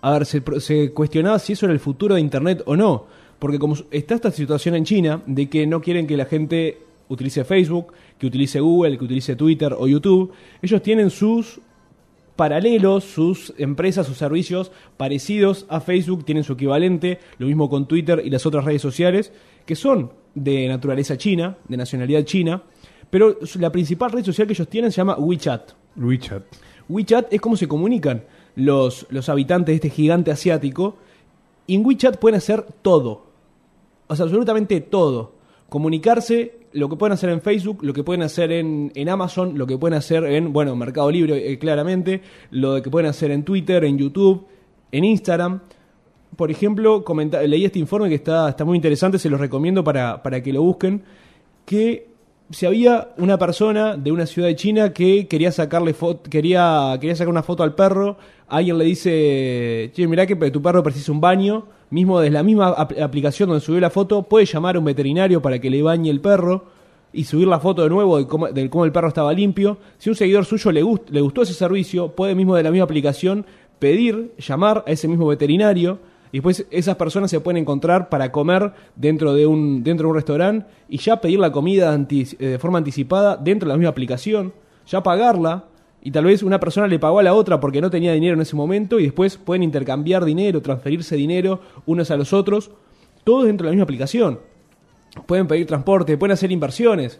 A 0.00 0.10
ver, 0.10 0.26
se, 0.26 0.42
se 0.58 0.92
cuestionaba 0.92 1.38
si 1.38 1.52
eso 1.52 1.66
era 1.66 1.72
el 1.72 1.78
futuro 1.78 2.16
de 2.16 2.20
Internet 2.20 2.64
o 2.66 2.74
no. 2.74 3.06
Porque 3.38 3.60
como 3.60 3.76
está 3.92 4.16
esta 4.16 4.32
situación 4.32 4.74
en 4.74 4.84
China 4.84 5.22
de 5.24 5.48
que 5.48 5.68
no 5.68 5.80
quieren 5.80 6.08
que 6.08 6.16
la 6.16 6.24
gente 6.24 6.80
utilice 7.08 7.44
Facebook, 7.44 7.92
que 8.18 8.26
utilice 8.26 8.58
Google, 8.58 8.98
que 8.98 9.04
utilice 9.04 9.36
Twitter 9.36 9.72
o 9.78 9.86
YouTube, 9.86 10.32
ellos 10.60 10.82
tienen 10.82 11.10
sus 11.10 11.60
paralelos, 12.34 13.04
sus 13.04 13.54
empresas, 13.56 14.08
sus 14.08 14.16
servicios 14.16 14.72
parecidos 14.96 15.64
a 15.68 15.78
Facebook, 15.78 16.24
tienen 16.24 16.42
su 16.42 16.54
equivalente, 16.54 17.20
lo 17.38 17.46
mismo 17.46 17.70
con 17.70 17.86
Twitter 17.86 18.20
y 18.24 18.30
las 18.30 18.46
otras 18.46 18.64
redes 18.64 18.82
sociales, 18.82 19.32
que 19.64 19.76
son 19.76 20.10
de 20.34 20.66
naturaleza 20.66 21.16
china, 21.16 21.56
de 21.68 21.76
nacionalidad 21.76 22.24
china, 22.24 22.64
pero 23.10 23.38
la 23.60 23.70
principal 23.70 24.10
red 24.10 24.24
social 24.24 24.48
que 24.48 24.54
ellos 24.54 24.68
tienen 24.68 24.90
se 24.90 24.96
llama 24.96 25.14
WeChat. 25.16 25.70
WeChat. 25.94 26.42
WeChat 26.88 27.32
es 27.32 27.40
como 27.40 27.56
se 27.56 27.68
comunican 27.68 28.24
los, 28.54 29.06
los 29.10 29.28
habitantes 29.28 29.72
de 29.72 29.74
este 29.74 29.90
gigante 29.90 30.30
asiático. 30.30 30.96
En 31.68 31.84
WeChat 31.84 32.18
pueden 32.18 32.36
hacer 32.36 32.64
todo. 32.82 33.26
O 34.06 34.16
sea, 34.16 34.24
absolutamente 34.24 34.80
todo. 34.80 35.32
Comunicarse, 35.68 36.60
lo 36.72 36.88
que 36.88 36.96
pueden 36.96 37.12
hacer 37.12 37.30
en 37.30 37.40
Facebook, 37.40 37.78
lo 37.82 37.92
que 37.92 38.04
pueden 38.04 38.22
hacer 38.22 38.52
en, 38.52 38.92
en 38.94 39.08
Amazon, 39.08 39.58
lo 39.58 39.66
que 39.66 39.78
pueden 39.78 39.96
hacer 39.96 40.24
en, 40.24 40.52
bueno, 40.52 40.76
Mercado 40.76 41.10
Libre, 41.10 41.50
eh, 41.50 41.58
claramente, 41.58 42.22
lo 42.50 42.80
que 42.82 42.90
pueden 42.90 43.08
hacer 43.08 43.30
en 43.30 43.44
Twitter, 43.44 43.84
en 43.84 43.98
YouTube, 43.98 44.46
en 44.92 45.04
Instagram. 45.04 45.60
Por 46.36 46.50
ejemplo, 46.50 47.04
leí 47.46 47.64
este 47.64 47.78
informe 47.78 48.08
que 48.08 48.16
está, 48.16 48.50
está 48.50 48.64
muy 48.64 48.76
interesante, 48.76 49.18
se 49.18 49.30
los 49.30 49.40
recomiendo 49.40 49.82
para, 49.82 50.22
para 50.22 50.42
que 50.42 50.52
lo 50.52 50.62
busquen, 50.62 51.02
que 51.64 52.15
si 52.50 52.66
había 52.66 53.08
una 53.18 53.38
persona 53.38 53.96
de 53.96 54.12
una 54.12 54.26
ciudad 54.26 54.48
de 54.48 54.56
China 54.56 54.92
que 54.92 55.26
quería 55.26 55.50
sacarle 55.52 55.94
foto, 55.94 56.28
quería, 56.30 56.96
quería 57.00 57.16
sacar 57.16 57.30
una 57.30 57.42
foto 57.42 57.62
al 57.62 57.74
perro, 57.74 58.16
alguien 58.48 58.78
le 58.78 58.84
dice, 58.84 59.90
che, 59.94 60.06
mirá 60.06 60.26
que 60.26 60.36
tu 60.50 60.62
perro 60.62 60.82
precisa 60.82 61.10
un 61.12 61.20
baño, 61.20 61.66
mismo 61.90 62.20
desde 62.20 62.32
la 62.32 62.42
misma 62.42 62.68
ap- 62.68 62.98
aplicación 63.00 63.48
donde 63.48 63.64
subió 63.64 63.80
la 63.80 63.90
foto, 63.90 64.22
puede 64.22 64.46
llamar 64.46 64.76
a 64.76 64.78
un 64.78 64.84
veterinario 64.84 65.42
para 65.42 65.58
que 65.58 65.70
le 65.70 65.82
bañe 65.82 66.10
el 66.10 66.20
perro 66.20 66.64
y 67.12 67.24
subir 67.24 67.48
la 67.48 67.58
foto 67.60 67.82
de 67.82 67.88
nuevo 67.88 68.18
de 68.18 68.26
cómo, 68.26 68.48
de 68.48 68.68
cómo 68.70 68.84
el 68.84 68.92
perro 68.92 69.08
estaba 69.08 69.32
limpio. 69.32 69.78
Si 69.98 70.10
un 70.10 70.16
seguidor 70.16 70.44
suyo 70.44 70.70
le, 70.72 70.82
gust- 70.84 71.08
le 71.10 71.20
gustó 71.20 71.42
ese 71.42 71.54
servicio, 71.54 72.08
puede 72.12 72.34
mismo 72.34 72.54
de 72.54 72.62
la 72.62 72.70
misma 72.70 72.84
aplicación 72.84 73.46
pedir, 73.78 74.32
llamar 74.38 74.84
a 74.86 74.90
ese 74.90 75.08
mismo 75.08 75.26
veterinario 75.26 75.98
y 76.36 76.40
después 76.40 76.66
esas 76.70 76.96
personas 76.96 77.30
se 77.30 77.40
pueden 77.40 77.62
encontrar 77.62 78.10
para 78.10 78.30
comer 78.30 78.74
dentro 78.94 79.32
de 79.32 79.46
un, 79.46 79.82
dentro 79.82 80.06
de 80.06 80.10
un 80.10 80.16
restaurante 80.16 80.66
y 80.86 80.98
ya 80.98 81.18
pedir 81.18 81.38
la 81.38 81.50
comida 81.50 81.94
eh, 81.94 82.26
de 82.36 82.58
forma 82.58 82.76
anticipada 82.76 83.38
dentro 83.38 83.66
de 83.66 83.72
la 83.72 83.78
misma 83.78 83.88
aplicación, 83.88 84.52
ya 84.86 85.02
pagarla 85.02 85.64
y 86.02 86.10
tal 86.10 86.26
vez 86.26 86.42
una 86.42 86.60
persona 86.60 86.88
le 86.88 86.98
pagó 86.98 87.20
a 87.20 87.22
la 87.22 87.32
otra 87.32 87.58
porque 87.58 87.80
no 87.80 87.88
tenía 87.88 88.12
dinero 88.12 88.34
en 88.34 88.42
ese 88.42 88.54
momento 88.54 89.00
y 89.00 89.04
después 89.04 89.38
pueden 89.38 89.62
intercambiar 89.62 90.26
dinero, 90.26 90.60
transferirse 90.60 91.16
dinero 91.16 91.62
unos 91.86 92.10
a 92.10 92.18
los 92.18 92.34
otros, 92.34 92.70
todo 93.24 93.44
dentro 93.44 93.64
de 93.64 93.70
la 93.70 93.72
misma 93.76 93.84
aplicación. 93.84 94.38
Pueden 95.24 95.46
pedir 95.46 95.66
transporte, 95.66 96.18
pueden 96.18 96.34
hacer 96.34 96.52
inversiones. 96.52 97.18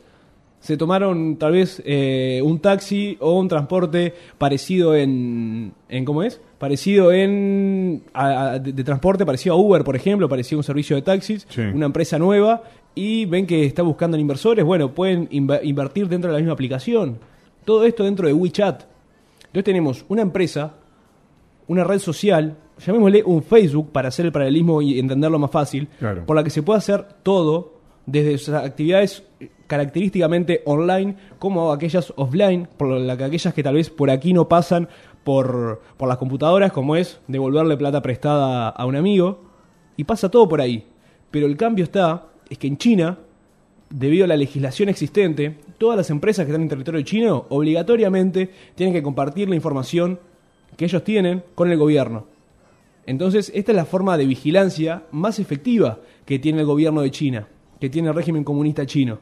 Se 0.60 0.76
tomaron 0.76 1.38
tal 1.38 1.52
vez 1.52 1.82
eh, 1.86 2.42
un 2.44 2.58
taxi 2.60 3.16
o 3.20 3.38
un 3.38 3.48
transporte 3.48 4.12
parecido 4.36 4.94
en, 4.94 5.72
en 5.88 6.04
¿cómo 6.04 6.22
es? 6.22 6.42
Parecido 6.58 7.12
en 7.12 8.02
a- 8.14 8.52
a- 8.52 8.58
de, 8.58 8.72
de 8.72 8.84
transporte 8.84 9.26
parecido 9.26 9.54
a 9.54 9.58
Uber, 9.58 9.84
por 9.84 9.94
ejemplo, 9.96 10.28
parecido 10.28 10.58
a 10.58 10.60
un 10.60 10.64
servicio 10.64 10.96
de 10.96 11.02
taxis, 11.02 11.46
Sí. 11.50 11.60
una 11.60 11.86
empresa 11.86 12.18
nueva 12.18 12.62
y 12.94 13.26
ven 13.26 13.46
que 13.46 13.64
está 13.66 13.82
buscando 13.82 14.16
inversores, 14.16 14.64
bueno, 14.64 14.94
pueden 14.94 15.28
inv- 15.28 15.60
invertir 15.62 16.08
dentro 16.08 16.28
de 16.30 16.34
la 16.34 16.38
misma 16.40 16.54
aplicación. 16.54 17.18
Todo 17.64 17.84
esto 17.84 18.04
dentro 18.04 18.26
de 18.26 18.32
WeChat. 18.32 18.84
Entonces 19.48 19.64
tenemos 19.64 20.04
una 20.08 20.22
empresa, 20.22 20.74
una 21.68 21.84
red 21.84 21.98
social, 21.98 22.56
llamémosle 22.78 23.22
un 23.24 23.42
Facebook 23.42 23.92
para 23.92 24.08
hacer 24.08 24.24
el 24.26 24.32
paralelismo 24.32 24.80
y 24.80 24.98
entenderlo 24.98 25.38
más 25.38 25.50
fácil, 25.50 25.88
Claro. 25.98 26.24
por 26.24 26.36
la 26.36 26.44
que 26.44 26.50
se 26.50 26.62
puede 26.62 26.78
hacer 26.78 27.04
todo 27.22 27.74
desde 28.06 28.38
sus 28.38 28.54
actividades 28.54 29.24
característicamente 29.66 30.62
online 30.64 31.16
como 31.38 31.72
aquellas 31.72 32.12
offline, 32.16 32.68
por 32.76 32.88
la 33.00 33.16
que 33.16 33.24
aquellas 33.24 33.52
que 33.52 33.62
tal 33.62 33.74
vez 33.74 33.90
por 33.90 34.10
aquí 34.10 34.32
no 34.32 34.48
pasan 34.48 34.88
por, 35.26 35.82
por 35.96 36.08
las 36.08 36.18
computadoras, 36.18 36.70
como 36.70 36.94
es 36.94 37.18
devolverle 37.26 37.76
plata 37.76 38.00
prestada 38.00 38.68
a 38.68 38.86
un 38.86 38.94
amigo, 38.94 39.40
y 39.96 40.04
pasa 40.04 40.30
todo 40.30 40.48
por 40.48 40.60
ahí. 40.60 40.86
Pero 41.32 41.48
el 41.48 41.56
cambio 41.56 41.82
está, 41.82 42.28
es 42.48 42.58
que 42.58 42.68
en 42.68 42.76
China, 42.76 43.18
debido 43.90 44.24
a 44.24 44.28
la 44.28 44.36
legislación 44.36 44.88
existente, 44.88 45.56
todas 45.78 45.96
las 45.96 46.10
empresas 46.10 46.44
que 46.44 46.52
están 46.52 46.62
en 46.62 46.68
territorio 46.68 47.02
chino 47.02 47.44
obligatoriamente 47.48 48.50
tienen 48.76 48.94
que 48.94 49.02
compartir 49.02 49.48
la 49.48 49.56
información 49.56 50.20
que 50.76 50.84
ellos 50.84 51.02
tienen 51.02 51.42
con 51.56 51.72
el 51.72 51.76
gobierno. 51.76 52.26
Entonces, 53.04 53.50
esta 53.52 53.72
es 53.72 53.76
la 53.76 53.84
forma 53.84 54.16
de 54.16 54.26
vigilancia 54.26 55.02
más 55.10 55.40
efectiva 55.40 55.98
que 56.24 56.38
tiene 56.38 56.60
el 56.60 56.66
gobierno 56.66 57.00
de 57.00 57.10
China, 57.10 57.48
que 57.80 57.90
tiene 57.90 58.10
el 58.10 58.14
régimen 58.14 58.44
comunista 58.44 58.86
chino. 58.86 59.18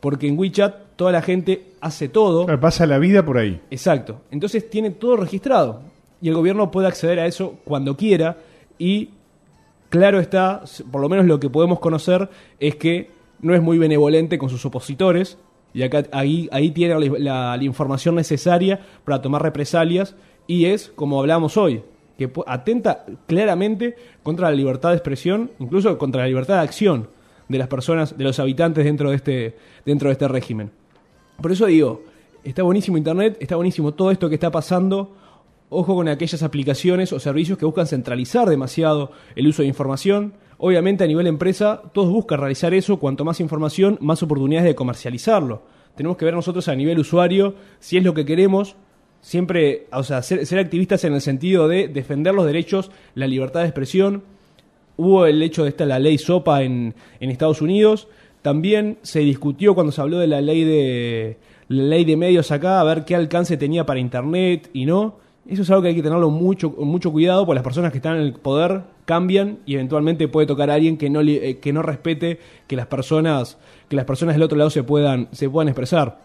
Porque 0.00 0.28
en 0.28 0.38
WeChat 0.38 0.74
toda 0.96 1.12
la 1.12 1.22
gente 1.22 1.64
hace 1.80 2.08
todo. 2.08 2.46
Pasa 2.60 2.86
la 2.86 2.98
vida 2.98 3.24
por 3.24 3.38
ahí. 3.38 3.60
Exacto. 3.70 4.20
Entonces 4.30 4.68
tiene 4.70 4.90
todo 4.90 5.16
registrado. 5.16 5.80
Y 6.20 6.28
el 6.28 6.34
gobierno 6.34 6.70
puede 6.70 6.86
acceder 6.88 7.18
a 7.20 7.26
eso 7.26 7.56
cuando 7.64 7.96
quiera. 7.96 8.36
Y 8.78 9.10
claro 9.88 10.20
está, 10.20 10.62
por 10.90 11.00
lo 11.00 11.08
menos 11.08 11.26
lo 11.26 11.40
que 11.40 11.50
podemos 11.50 11.78
conocer 11.80 12.28
es 12.60 12.76
que 12.76 13.10
no 13.40 13.54
es 13.54 13.62
muy 13.62 13.78
benevolente 13.78 14.38
con 14.38 14.48
sus 14.50 14.64
opositores. 14.64 15.38
Y 15.74 15.82
acá 15.82 16.04
ahí, 16.12 16.48
ahí 16.52 16.70
tiene 16.70 16.94
la, 16.98 17.18
la- 17.18 17.56
la 17.56 17.64
información 17.64 18.14
necesaria 18.14 18.80
para 19.04 19.20
tomar 19.20 19.42
represalias. 19.42 20.14
Y 20.46 20.66
es, 20.66 20.90
como 20.94 21.18
hablamos 21.20 21.56
hoy, 21.56 21.82
que 22.16 22.30
atenta 22.46 23.04
claramente 23.26 23.96
contra 24.22 24.48
la 24.48 24.56
libertad 24.56 24.90
de 24.90 24.96
expresión, 24.96 25.50
incluso 25.58 25.98
contra 25.98 26.22
la 26.22 26.28
libertad 26.28 26.54
de 26.54 26.60
acción 26.60 27.08
de 27.48 27.58
las 27.58 27.68
personas, 27.68 28.16
de 28.16 28.24
los 28.24 28.38
habitantes 28.40 28.84
dentro 28.84 29.10
de 29.10 29.16
este, 29.16 29.56
dentro 29.86 30.08
de 30.08 30.12
este 30.12 30.28
régimen. 30.28 30.70
Por 31.40 31.52
eso 31.52 31.66
digo, 31.66 32.02
está 32.44 32.62
buenísimo 32.62 32.98
Internet, 32.98 33.38
está 33.40 33.56
buenísimo 33.56 33.94
todo 33.94 34.10
esto 34.10 34.28
que 34.28 34.34
está 34.34 34.50
pasando. 34.50 35.14
Ojo 35.68 35.96
con 35.96 36.08
aquellas 36.08 36.42
aplicaciones 36.42 37.12
o 37.12 37.18
servicios 37.18 37.58
que 37.58 37.64
buscan 37.64 37.86
centralizar 37.86 38.48
demasiado 38.48 39.10
el 39.34 39.48
uso 39.48 39.62
de 39.62 39.68
información. 39.68 40.34
Obviamente 40.58 41.04
a 41.04 41.06
nivel 41.06 41.26
empresa, 41.26 41.82
todos 41.92 42.10
buscan 42.10 42.38
realizar 42.40 42.72
eso. 42.72 42.98
Cuanto 42.98 43.24
más 43.24 43.40
información, 43.40 43.98
más 44.00 44.22
oportunidades 44.22 44.68
de 44.68 44.74
comercializarlo. 44.74 45.62
Tenemos 45.96 46.16
que 46.16 46.24
ver 46.24 46.34
nosotros 46.34 46.68
a 46.68 46.74
nivel 46.76 46.98
usuario 46.98 47.54
si 47.80 47.96
es 47.96 48.04
lo 48.04 48.14
que 48.14 48.24
queremos. 48.24 48.76
Siempre, 49.20 49.86
o 49.92 50.04
sea, 50.04 50.22
ser, 50.22 50.58
activistas 50.58 51.02
en 51.04 51.14
el 51.14 51.20
sentido 51.20 51.66
de 51.66 51.88
defender 51.88 52.32
los 52.32 52.46
derechos, 52.46 52.92
la 53.14 53.26
libertad 53.26 53.60
de 53.60 53.66
expresión, 53.66 54.22
hubo 54.96 55.26
el 55.26 55.42
hecho 55.42 55.64
de 55.64 55.70
esta 55.70 55.84
la 55.84 55.98
ley 55.98 56.16
SOPA 56.16 56.62
en, 56.62 56.94
en 57.18 57.30
Estados 57.30 57.60
Unidos. 57.60 58.08
También 58.46 58.98
se 59.02 59.18
discutió 59.18 59.74
cuando 59.74 59.90
se 59.90 60.00
habló 60.00 60.20
de 60.20 60.28
la 60.28 60.40
ley 60.40 60.62
de 60.62 61.36
la 61.66 61.82
ley 61.82 62.04
de 62.04 62.16
medios 62.16 62.52
acá, 62.52 62.80
a 62.80 62.84
ver 62.84 63.04
qué 63.04 63.16
alcance 63.16 63.56
tenía 63.56 63.84
para 63.84 63.98
internet 63.98 64.70
y 64.72 64.86
no. 64.86 65.16
Eso 65.48 65.62
es 65.62 65.70
algo 65.70 65.82
que 65.82 65.88
hay 65.88 65.96
que 65.96 66.02
tenerlo 66.04 66.30
mucho, 66.30 66.70
mucho 66.70 67.10
cuidado, 67.10 67.44
porque 67.44 67.56
las 67.56 67.64
personas 67.64 67.90
que 67.90 67.98
están 67.98 68.18
en 68.18 68.22
el 68.22 68.34
poder 68.34 68.82
cambian 69.04 69.58
y 69.66 69.74
eventualmente 69.74 70.28
puede 70.28 70.46
tocar 70.46 70.70
a 70.70 70.74
alguien 70.74 70.96
que 70.96 71.10
no, 71.10 71.22
eh, 71.22 71.58
que 71.60 71.72
no 71.72 71.82
respete 71.82 72.38
que 72.68 72.76
las 72.76 72.86
personas 72.86 73.58
que 73.88 73.96
las 73.96 74.04
personas 74.04 74.36
del 74.36 74.44
otro 74.44 74.56
lado 74.56 74.70
se 74.70 74.84
puedan, 74.84 75.26
se 75.32 75.50
puedan 75.50 75.66
expresar. 75.66 76.20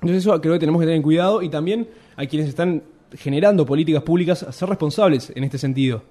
Entonces 0.00 0.26
eso 0.26 0.40
creo 0.40 0.54
que 0.54 0.58
tenemos 0.58 0.80
que 0.80 0.86
tener 0.86 1.00
cuidado 1.00 1.42
y 1.42 1.48
también 1.48 1.86
a 2.16 2.26
quienes 2.26 2.48
están 2.48 2.82
generando 3.12 3.64
políticas 3.64 4.02
públicas 4.02 4.42
a 4.42 4.50
ser 4.50 4.68
responsables 4.68 5.32
en 5.36 5.44
este 5.44 5.58
sentido. 5.58 6.02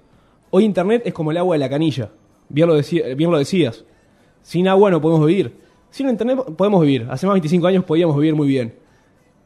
Hoy 0.48 0.64
Internet 0.64 1.02
es 1.04 1.12
como 1.12 1.30
el 1.30 1.36
agua 1.36 1.56
de 1.56 1.58
la 1.58 1.68
canilla, 1.68 2.08
bien 2.48 2.68
lo, 2.68 2.80
bien 3.16 3.30
lo 3.30 3.36
decías. 3.36 3.84
Sin 4.42 4.68
agua 4.68 4.90
no 4.90 5.00
podemos 5.00 5.26
vivir. 5.26 5.56
Sin 5.90 6.08
Internet 6.08 6.38
podemos 6.56 6.80
vivir. 6.82 7.06
Hace 7.10 7.26
más 7.26 7.34
de 7.34 7.40
25 7.40 7.66
años 7.66 7.84
podíamos 7.84 8.16
vivir 8.16 8.34
muy 8.34 8.48
bien. 8.48 8.74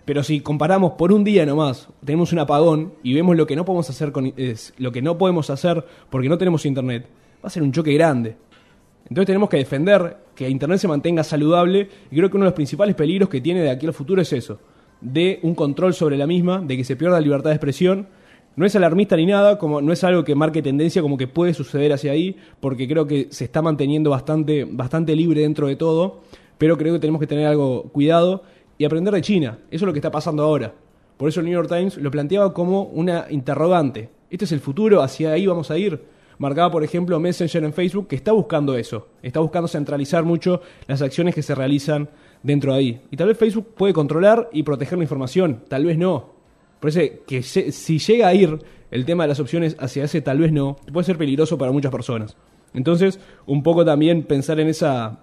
Pero 0.06 0.22
si 0.22 0.40
comparamos 0.40 0.92
por 0.92 1.12
un 1.12 1.24
día 1.24 1.44
nomás, 1.44 1.88
tenemos 2.04 2.32
un 2.32 2.38
apagón 2.38 2.92
y 3.02 3.12
vemos 3.12 3.37
lo 3.37 3.46
que 3.46 3.56
no 3.56 3.64
podemos 3.64 3.90
hacer 3.90 4.12
con 4.12 4.32
lo 4.78 4.92
que 4.92 5.02
no 5.02 5.18
podemos 5.18 5.50
hacer 5.50 5.85
porque 6.09 6.28
no 6.28 6.38
tenemos 6.38 6.64
internet, 6.64 7.06
va 7.44 7.48
a 7.48 7.50
ser 7.50 7.64
un 7.64 7.72
choque 7.72 7.92
grande. 7.92 8.37
Entonces 9.09 9.26
tenemos 9.26 9.48
que 9.48 9.56
defender 9.56 10.16
que 10.37 10.48
internet 10.48 10.78
se 10.78 10.87
mantenga 10.87 11.24
saludable 11.24 11.88
y 12.11 12.16
creo 12.16 12.30
que 12.30 12.37
uno 12.37 12.44
de 12.44 12.50
los 12.50 12.54
principales 12.54 12.94
peligros 12.94 13.28
que 13.28 13.40
tiene 13.40 13.62
de 13.62 13.70
aquí 13.70 13.87
al 13.87 13.92
futuro 13.92 14.22
es 14.22 14.32
eso, 14.32 14.61
de 15.00 15.40
un 15.42 15.56
control 15.56 15.92
sobre 15.92 16.16
la 16.16 16.28
misma, 16.28 16.61
de 16.61 16.76
que 16.76 16.85
se 16.85 16.94
pierda 16.94 17.16
la 17.16 17.22
libertad 17.22 17.50
de 17.50 17.56
expresión. 17.56 18.06
No 18.57 18.64
es 18.64 18.75
alarmista 18.75 19.16
ni 19.16 19.27
nada, 19.27 19.59
como 19.59 19.83
no 19.83 19.92
es 19.92 20.03
algo 20.03 20.25
que 20.25 20.35
marque 20.35 20.62
tendencia 20.62 21.03
como 21.03 21.19
que 21.19 21.29
puede 21.29 21.53
suceder 21.53 21.92
hacia 21.92 22.12
ahí, 22.12 22.37
porque 22.59 22.88
creo 22.88 23.07
que 23.07 23.29
se 23.31 23.45
está 23.45 23.61
manteniendo 23.61 24.09
bastante 24.09 24.64
bastante 24.64 25.14
libre 25.14 25.42
dentro 25.42 25.66
de 25.66 25.77
todo, 25.77 26.23
pero 26.57 26.79
creo 26.79 26.95
que 26.95 26.99
tenemos 26.99 27.21
que 27.21 27.27
tener 27.27 27.47
algo 27.47 27.83
cuidado 27.92 28.45
y 28.79 28.87
aprender 28.87 29.12
de 29.12 29.21
China. 29.21 29.59
Eso 29.71 29.85
es 29.85 29.87
lo 29.87 29.92
que 29.92 29.99
está 29.99 30.11
pasando 30.11 30.42
ahora. 30.42 30.73
Por 31.19 31.29
eso 31.29 31.40
el 31.40 31.47
New 31.47 31.55
York 31.55 31.69
Times 31.69 31.99
lo 31.99 32.11
planteaba 32.11 32.55
como 32.55 32.85
una 32.85 33.27
interrogante. 33.29 34.09
¿Este 34.31 34.47
es 34.47 34.53
el 34.53 34.61
futuro? 34.61 35.03
¿Hacia 35.03 35.33
ahí 35.33 35.47
vamos 35.47 35.71
a 35.71 35.77
ir? 35.77 36.01
Marcaba, 36.38 36.71
por 36.71 36.83
ejemplo, 36.83 37.21
Messenger 37.21 37.62
en 37.62 37.75
Facebook, 37.75 38.09
que 38.09 38.16
está 38.16 38.33
buscando 38.33 38.77
eso. 38.77 39.09
Está 39.23 39.40
buscando 39.40 39.69
centralizar 39.69 40.25
mucho 40.25 40.62
las 40.87 41.03
acciones 41.03 41.35
que 41.35 41.42
se 41.42 41.55
realizan 41.55 42.09
dentro 42.42 42.73
de 42.73 42.79
ahí. 42.79 43.01
Y 43.11 43.16
tal 43.16 43.29
vez 43.29 43.37
Facebook 43.37 43.75
puede 43.77 43.92
controlar 43.92 44.49
y 44.53 44.62
proteger 44.62 44.97
la 44.97 45.05
información. 45.05 45.62
Tal 45.69 45.85
vez 45.85 45.99
no. 45.99 46.36
Por 46.80 46.90
eso 46.90 47.00
que 47.26 47.42
si 47.42 47.98
llega 47.98 48.28
a 48.28 48.34
ir 48.34 48.58
el 48.90 49.04
tema 49.04 49.24
de 49.24 49.28
las 49.28 49.40
opciones 49.40 49.76
hacia 49.78 50.04
ese 50.04 50.20
tal 50.20 50.38
vez 50.38 50.52
no, 50.52 50.76
puede 50.92 51.04
ser 51.04 51.18
peligroso 51.18 51.58
para 51.58 51.72
muchas 51.72 51.90
personas. 51.90 52.36
Entonces, 52.74 53.18
un 53.46 53.62
poco 53.62 53.84
también 53.84 54.22
pensar 54.22 54.60
en 54.60 54.68
esa, 54.68 55.20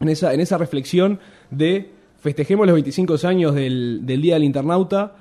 en 0.00 0.08
esa, 0.08 0.34
en 0.34 0.40
esa 0.40 0.58
reflexión 0.58 1.20
de 1.50 1.90
festejemos 2.18 2.66
los 2.66 2.74
25 2.74 3.14
años 3.24 3.54
del, 3.54 4.00
del 4.04 4.20
Día 4.20 4.34
del 4.34 4.44
Internauta, 4.44 5.16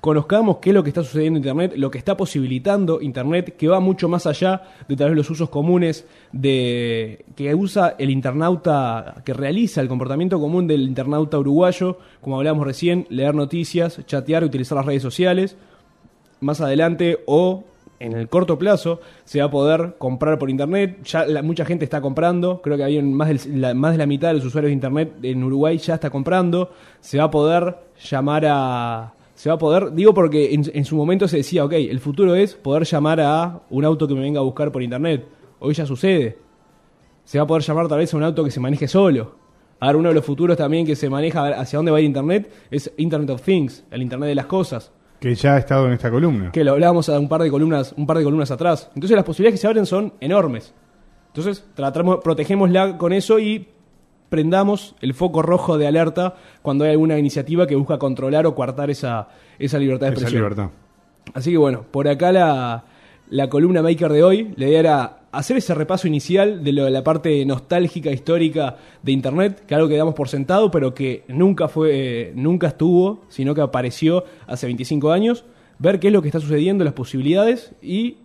conozcamos 0.00 0.58
qué 0.58 0.70
es 0.70 0.74
lo 0.74 0.82
que 0.82 0.90
está 0.90 1.02
sucediendo 1.02 1.38
en 1.38 1.42
Internet, 1.42 1.72
lo 1.76 1.90
que 1.90 1.98
está 1.98 2.16
posibilitando 2.16 3.00
Internet, 3.00 3.56
que 3.56 3.68
va 3.68 3.80
mucho 3.80 4.08
más 4.08 4.26
allá 4.26 4.62
de 4.88 4.96
tal 4.96 5.08
vez 5.08 5.16
los 5.16 5.30
usos 5.30 5.48
comunes 5.50 6.06
de 6.32 7.24
que 7.34 7.54
usa 7.54 7.96
el 7.98 8.10
internauta, 8.10 9.22
que 9.24 9.32
realiza 9.34 9.80
el 9.80 9.88
comportamiento 9.88 10.38
común 10.40 10.66
del 10.66 10.82
internauta 10.82 11.38
uruguayo, 11.38 11.98
como 12.20 12.36
hablábamos 12.36 12.66
recién, 12.66 13.06
leer 13.10 13.34
noticias, 13.34 14.00
chatear, 14.06 14.44
utilizar 14.44 14.76
las 14.76 14.86
redes 14.86 15.02
sociales. 15.02 15.56
Más 16.40 16.60
adelante 16.60 17.18
o 17.26 17.64
en 17.98 18.12
el 18.12 18.28
corto 18.28 18.56
plazo 18.56 19.00
se 19.24 19.40
va 19.40 19.46
a 19.46 19.50
poder 19.50 19.96
comprar 19.98 20.38
por 20.38 20.48
internet. 20.50 21.02
Ya 21.02 21.26
mucha 21.42 21.64
gente 21.64 21.84
está 21.84 22.00
comprando. 22.00 22.62
Creo 22.62 22.76
que 22.76 22.84
hay 22.84 23.02
más, 23.02 23.28
del- 23.28 23.74
más 23.74 23.92
de 23.92 23.98
la 23.98 24.06
mitad 24.06 24.28
de 24.28 24.34
los 24.34 24.44
usuarios 24.44 24.68
de 24.68 24.74
internet 24.74 25.14
en 25.22 25.42
Uruguay 25.42 25.78
ya 25.78 25.94
está 25.94 26.08
comprando. 26.10 26.70
Se 27.00 27.18
va 27.18 27.24
a 27.24 27.30
poder 27.32 27.76
llamar 28.08 28.44
a. 28.46 29.14
Se 29.38 29.48
va 29.48 29.54
a 29.54 29.58
poder, 29.58 29.92
digo 29.92 30.12
porque 30.12 30.52
en, 30.52 30.64
en 30.74 30.84
su 30.84 30.96
momento 30.96 31.28
se 31.28 31.36
decía, 31.36 31.64
ok, 31.64 31.72
el 31.74 32.00
futuro 32.00 32.34
es 32.34 32.56
poder 32.56 32.82
llamar 32.82 33.20
a 33.20 33.60
un 33.70 33.84
auto 33.84 34.08
que 34.08 34.14
me 34.14 34.20
venga 34.20 34.40
a 34.40 34.42
buscar 34.42 34.72
por 34.72 34.82
internet. 34.82 35.28
Hoy 35.60 35.74
ya 35.74 35.86
sucede. 35.86 36.36
Se 37.22 37.38
va 37.38 37.44
a 37.44 37.46
poder 37.46 37.62
llamar 37.62 37.86
tal 37.86 37.98
vez 37.98 38.12
a 38.12 38.16
un 38.16 38.24
auto 38.24 38.42
que 38.42 38.50
se 38.50 38.58
maneje 38.58 38.88
solo. 38.88 39.36
Ahora 39.78 39.96
uno 39.96 40.08
de 40.08 40.16
los 40.16 40.24
futuros 40.24 40.56
también 40.56 40.84
que 40.84 40.96
se 40.96 41.08
maneja 41.08 41.46
hacia 41.50 41.76
dónde 41.76 41.92
va 41.92 42.00
ir 42.00 42.06
internet 42.06 42.50
es 42.68 42.92
Internet 42.96 43.30
of 43.30 43.42
Things, 43.42 43.84
el 43.92 44.02
internet 44.02 44.30
de 44.30 44.34
las 44.34 44.46
cosas 44.46 44.90
Que 45.20 45.36
ya 45.36 45.54
ha 45.54 45.58
estado 45.58 45.86
en 45.86 45.92
esta 45.92 46.10
columna. 46.10 46.50
que 46.50 46.64
lo 46.64 46.72
hablábamos 46.72 47.08
a 47.08 47.16
un 47.16 47.28
par 47.28 47.40
de 47.40 47.48
columnas, 47.48 47.94
un 47.96 48.08
par 48.08 48.18
de 48.18 48.24
columnas 48.24 48.50
atrás. 48.50 48.90
Entonces 48.96 49.14
las 49.14 49.24
posibilidades 49.24 49.60
que 49.60 49.62
se 49.62 49.68
abren 49.68 49.86
son 49.86 50.14
enormes. 50.18 50.74
Entonces 51.28 51.64
tratamos, 51.76 52.18
protegémosla 52.24 52.98
con 52.98 53.12
eso 53.12 53.38
y 53.38 53.68
prendamos 54.28 54.94
el 55.00 55.14
foco 55.14 55.42
rojo 55.42 55.78
de 55.78 55.86
alerta 55.86 56.34
cuando 56.62 56.84
hay 56.84 56.90
alguna 56.90 57.18
iniciativa 57.18 57.66
que 57.66 57.76
busca 57.76 57.98
controlar 57.98 58.46
o 58.46 58.54
coartar 58.54 58.90
esa, 58.90 59.28
esa 59.58 59.78
libertad 59.78 60.08
de 60.08 60.12
Esa 60.12 60.22
expresión. 60.22 60.42
libertad. 60.42 60.70
Así 61.34 61.50
que 61.50 61.56
bueno, 61.58 61.84
por 61.90 62.08
acá 62.08 62.32
la, 62.32 62.84
la 63.30 63.48
columna 63.48 63.82
Maker 63.82 64.12
de 64.12 64.22
hoy, 64.22 64.54
la 64.56 64.66
idea 64.66 64.80
era 64.80 65.18
hacer 65.32 65.58
ese 65.58 65.74
repaso 65.74 66.08
inicial 66.08 66.64
de, 66.64 66.72
lo, 66.72 66.84
de 66.84 66.90
la 66.90 67.04
parte 67.04 67.44
nostálgica, 67.44 68.10
histórica 68.10 68.76
de 69.02 69.12
Internet, 69.12 69.64
que 69.66 69.74
algo 69.74 69.88
que 69.88 69.96
damos 69.96 70.14
por 70.14 70.28
sentado, 70.28 70.70
pero 70.70 70.94
que 70.94 71.24
nunca 71.28 71.68
fue, 71.68 71.90
eh, 71.92 72.32
nunca 72.34 72.68
estuvo, 72.68 73.24
sino 73.28 73.54
que 73.54 73.60
apareció 73.60 74.24
hace 74.46 74.66
25 74.66 75.12
años, 75.12 75.44
ver 75.78 76.00
qué 76.00 76.08
es 76.08 76.12
lo 76.12 76.22
que 76.22 76.28
está 76.28 76.40
sucediendo, 76.40 76.84
las 76.84 76.94
posibilidades 76.94 77.72
y 77.82 78.16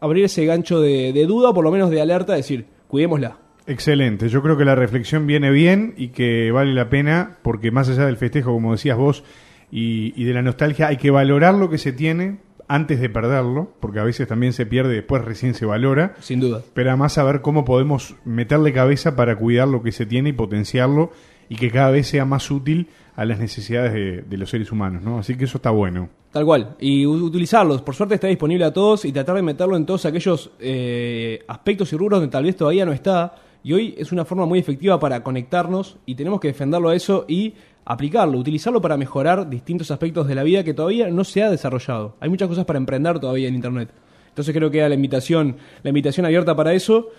abrir 0.00 0.24
ese 0.24 0.44
gancho 0.44 0.80
de, 0.80 1.12
de 1.12 1.26
duda, 1.26 1.50
o 1.50 1.54
por 1.54 1.64
lo 1.64 1.70
menos 1.70 1.90
de 1.90 2.00
alerta, 2.00 2.34
decir, 2.34 2.66
cuidémosla. 2.88 3.38
Excelente, 3.66 4.28
yo 4.28 4.42
creo 4.42 4.56
que 4.56 4.64
la 4.64 4.74
reflexión 4.74 5.26
viene 5.26 5.50
bien 5.50 5.94
y 5.96 6.08
que 6.08 6.50
vale 6.50 6.72
la 6.74 6.88
pena 6.88 7.38
porque 7.42 7.70
más 7.70 7.88
allá 7.88 8.06
del 8.06 8.16
festejo, 8.16 8.52
como 8.52 8.72
decías 8.72 8.96
vos, 8.96 9.22
y, 9.70 10.12
y 10.20 10.24
de 10.24 10.34
la 10.34 10.42
nostalgia, 10.42 10.88
hay 10.88 10.96
que 10.96 11.10
valorar 11.10 11.54
lo 11.54 11.70
que 11.70 11.78
se 11.78 11.92
tiene 11.92 12.38
antes 12.68 13.00
de 13.00 13.08
perderlo, 13.10 13.72
porque 13.80 14.00
a 14.00 14.04
veces 14.04 14.26
también 14.26 14.52
se 14.52 14.66
pierde, 14.66 14.94
después 14.94 15.24
recién 15.24 15.54
se 15.54 15.66
valora, 15.66 16.14
Sin 16.20 16.40
duda. 16.40 16.62
pero 16.74 16.90
además 16.90 17.12
saber 17.12 17.40
cómo 17.40 17.64
podemos 17.64 18.14
meterle 18.24 18.72
cabeza 18.72 19.14
para 19.14 19.36
cuidar 19.36 19.68
lo 19.68 19.82
que 19.82 19.92
se 19.92 20.06
tiene 20.06 20.30
y 20.30 20.32
potenciarlo 20.32 21.12
y 21.48 21.56
que 21.56 21.70
cada 21.70 21.90
vez 21.90 22.06
sea 22.06 22.24
más 22.24 22.50
útil 22.50 22.88
a 23.14 23.24
las 23.26 23.38
necesidades 23.38 23.92
de, 23.92 24.22
de 24.22 24.36
los 24.38 24.48
seres 24.48 24.72
humanos, 24.72 25.02
¿no? 25.02 25.18
Así 25.18 25.36
que 25.36 25.44
eso 25.44 25.58
está 25.58 25.70
bueno. 25.70 26.08
Tal 26.32 26.46
cual. 26.46 26.76
Y 26.80 27.04
utilizarlos. 27.04 27.82
Por 27.82 27.94
suerte 27.94 28.14
está 28.14 28.26
disponible 28.26 28.64
a 28.64 28.72
todos 28.72 29.04
y 29.04 29.12
tratar 29.12 29.36
de 29.36 29.42
meterlo 29.42 29.76
en 29.76 29.84
todos 29.84 30.06
aquellos 30.06 30.50
eh, 30.58 31.40
aspectos 31.46 31.92
y 31.92 31.96
rubros 31.96 32.20
donde 32.20 32.32
tal 32.32 32.44
vez 32.44 32.56
todavía 32.56 32.86
no 32.86 32.92
está. 32.92 33.34
Y 33.64 33.72
hoy 33.72 33.94
es 33.96 34.12
una 34.12 34.24
forma 34.24 34.46
muy 34.46 34.58
efectiva 34.58 34.98
para 34.98 35.22
conectarnos 35.22 35.96
y 36.04 36.14
tenemos 36.14 36.40
que 36.40 36.48
defenderlo 36.48 36.88
a 36.88 36.96
eso 36.96 37.24
y 37.28 37.54
aplicarlo, 37.84 38.38
utilizarlo 38.38 38.80
para 38.80 38.96
mejorar 38.96 39.48
distintos 39.48 39.90
aspectos 39.90 40.26
de 40.26 40.34
la 40.34 40.42
vida 40.42 40.64
que 40.64 40.74
todavía 40.74 41.08
no 41.10 41.24
se 41.24 41.42
ha 41.42 41.50
desarrollado. 41.50 42.16
Hay 42.20 42.28
muchas 42.28 42.48
cosas 42.48 42.64
para 42.64 42.78
emprender 42.78 43.20
todavía 43.20 43.48
en 43.48 43.54
Internet. 43.54 43.90
Entonces 44.28 44.54
creo 44.54 44.70
que 44.70 44.78
era 44.78 44.88
la 44.88 44.94
invitación, 44.94 45.56
la 45.82 45.90
invitación 45.90 46.26
abierta 46.26 46.56
para 46.56 46.72
eso. 46.72 47.10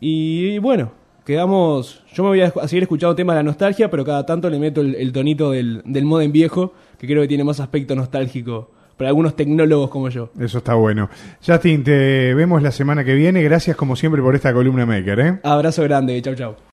Y 0.00 0.58
bueno, 0.58 0.92
quedamos. 1.24 2.02
Yo 2.12 2.22
me 2.24 2.30
voy 2.30 2.40
a, 2.40 2.50
seguir 2.66 2.84
escuchando 2.84 3.14
temas 3.14 3.34
de 3.34 3.40
la 3.40 3.44
nostalgia, 3.44 3.90
pero 3.90 4.04
cada 4.04 4.26
tanto 4.26 4.48
le 4.50 4.58
meto 4.58 4.80
el, 4.80 4.94
el 4.94 5.12
tonito 5.12 5.50
del, 5.50 5.82
del 5.84 6.04
modem 6.04 6.32
viejo, 6.32 6.72
que 6.98 7.06
creo 7.06 7.22
que 7.22 7.28
tiene 7.28 7.44
más 7.44 7.60
aspecto 7.60 7.94
nostálgico 7.94 8.70
para 8.96 9.08
algunos 9.08 9.36
tecnólogos 9.36 9.90
como 9.90 10.08
yo. 10.08 10.30
Eso 10.38 10.58
está 10.58 10.74
bueno. 10.74 11.08
Justin, 11.44 11.84
te 11.84 12.34
vemos 12.34 12.62
la 12.62 12.70
semana 12.70 13.04
que 13.04 13.14
viene. 13.14 13.42
Gracias 13.42 13.76
como 13.76 13.96
siempre 13.96 14.22
por 14.22 14.34
esta 14.34 14.52
columna 14.52 14.86
maker, 14.86 15.20
¿eh? 15.20 15.40
Abrazo 15.42 15.82
grande, 15.82 16.20
chau 16.22 16.34
chau. 16.34 16.64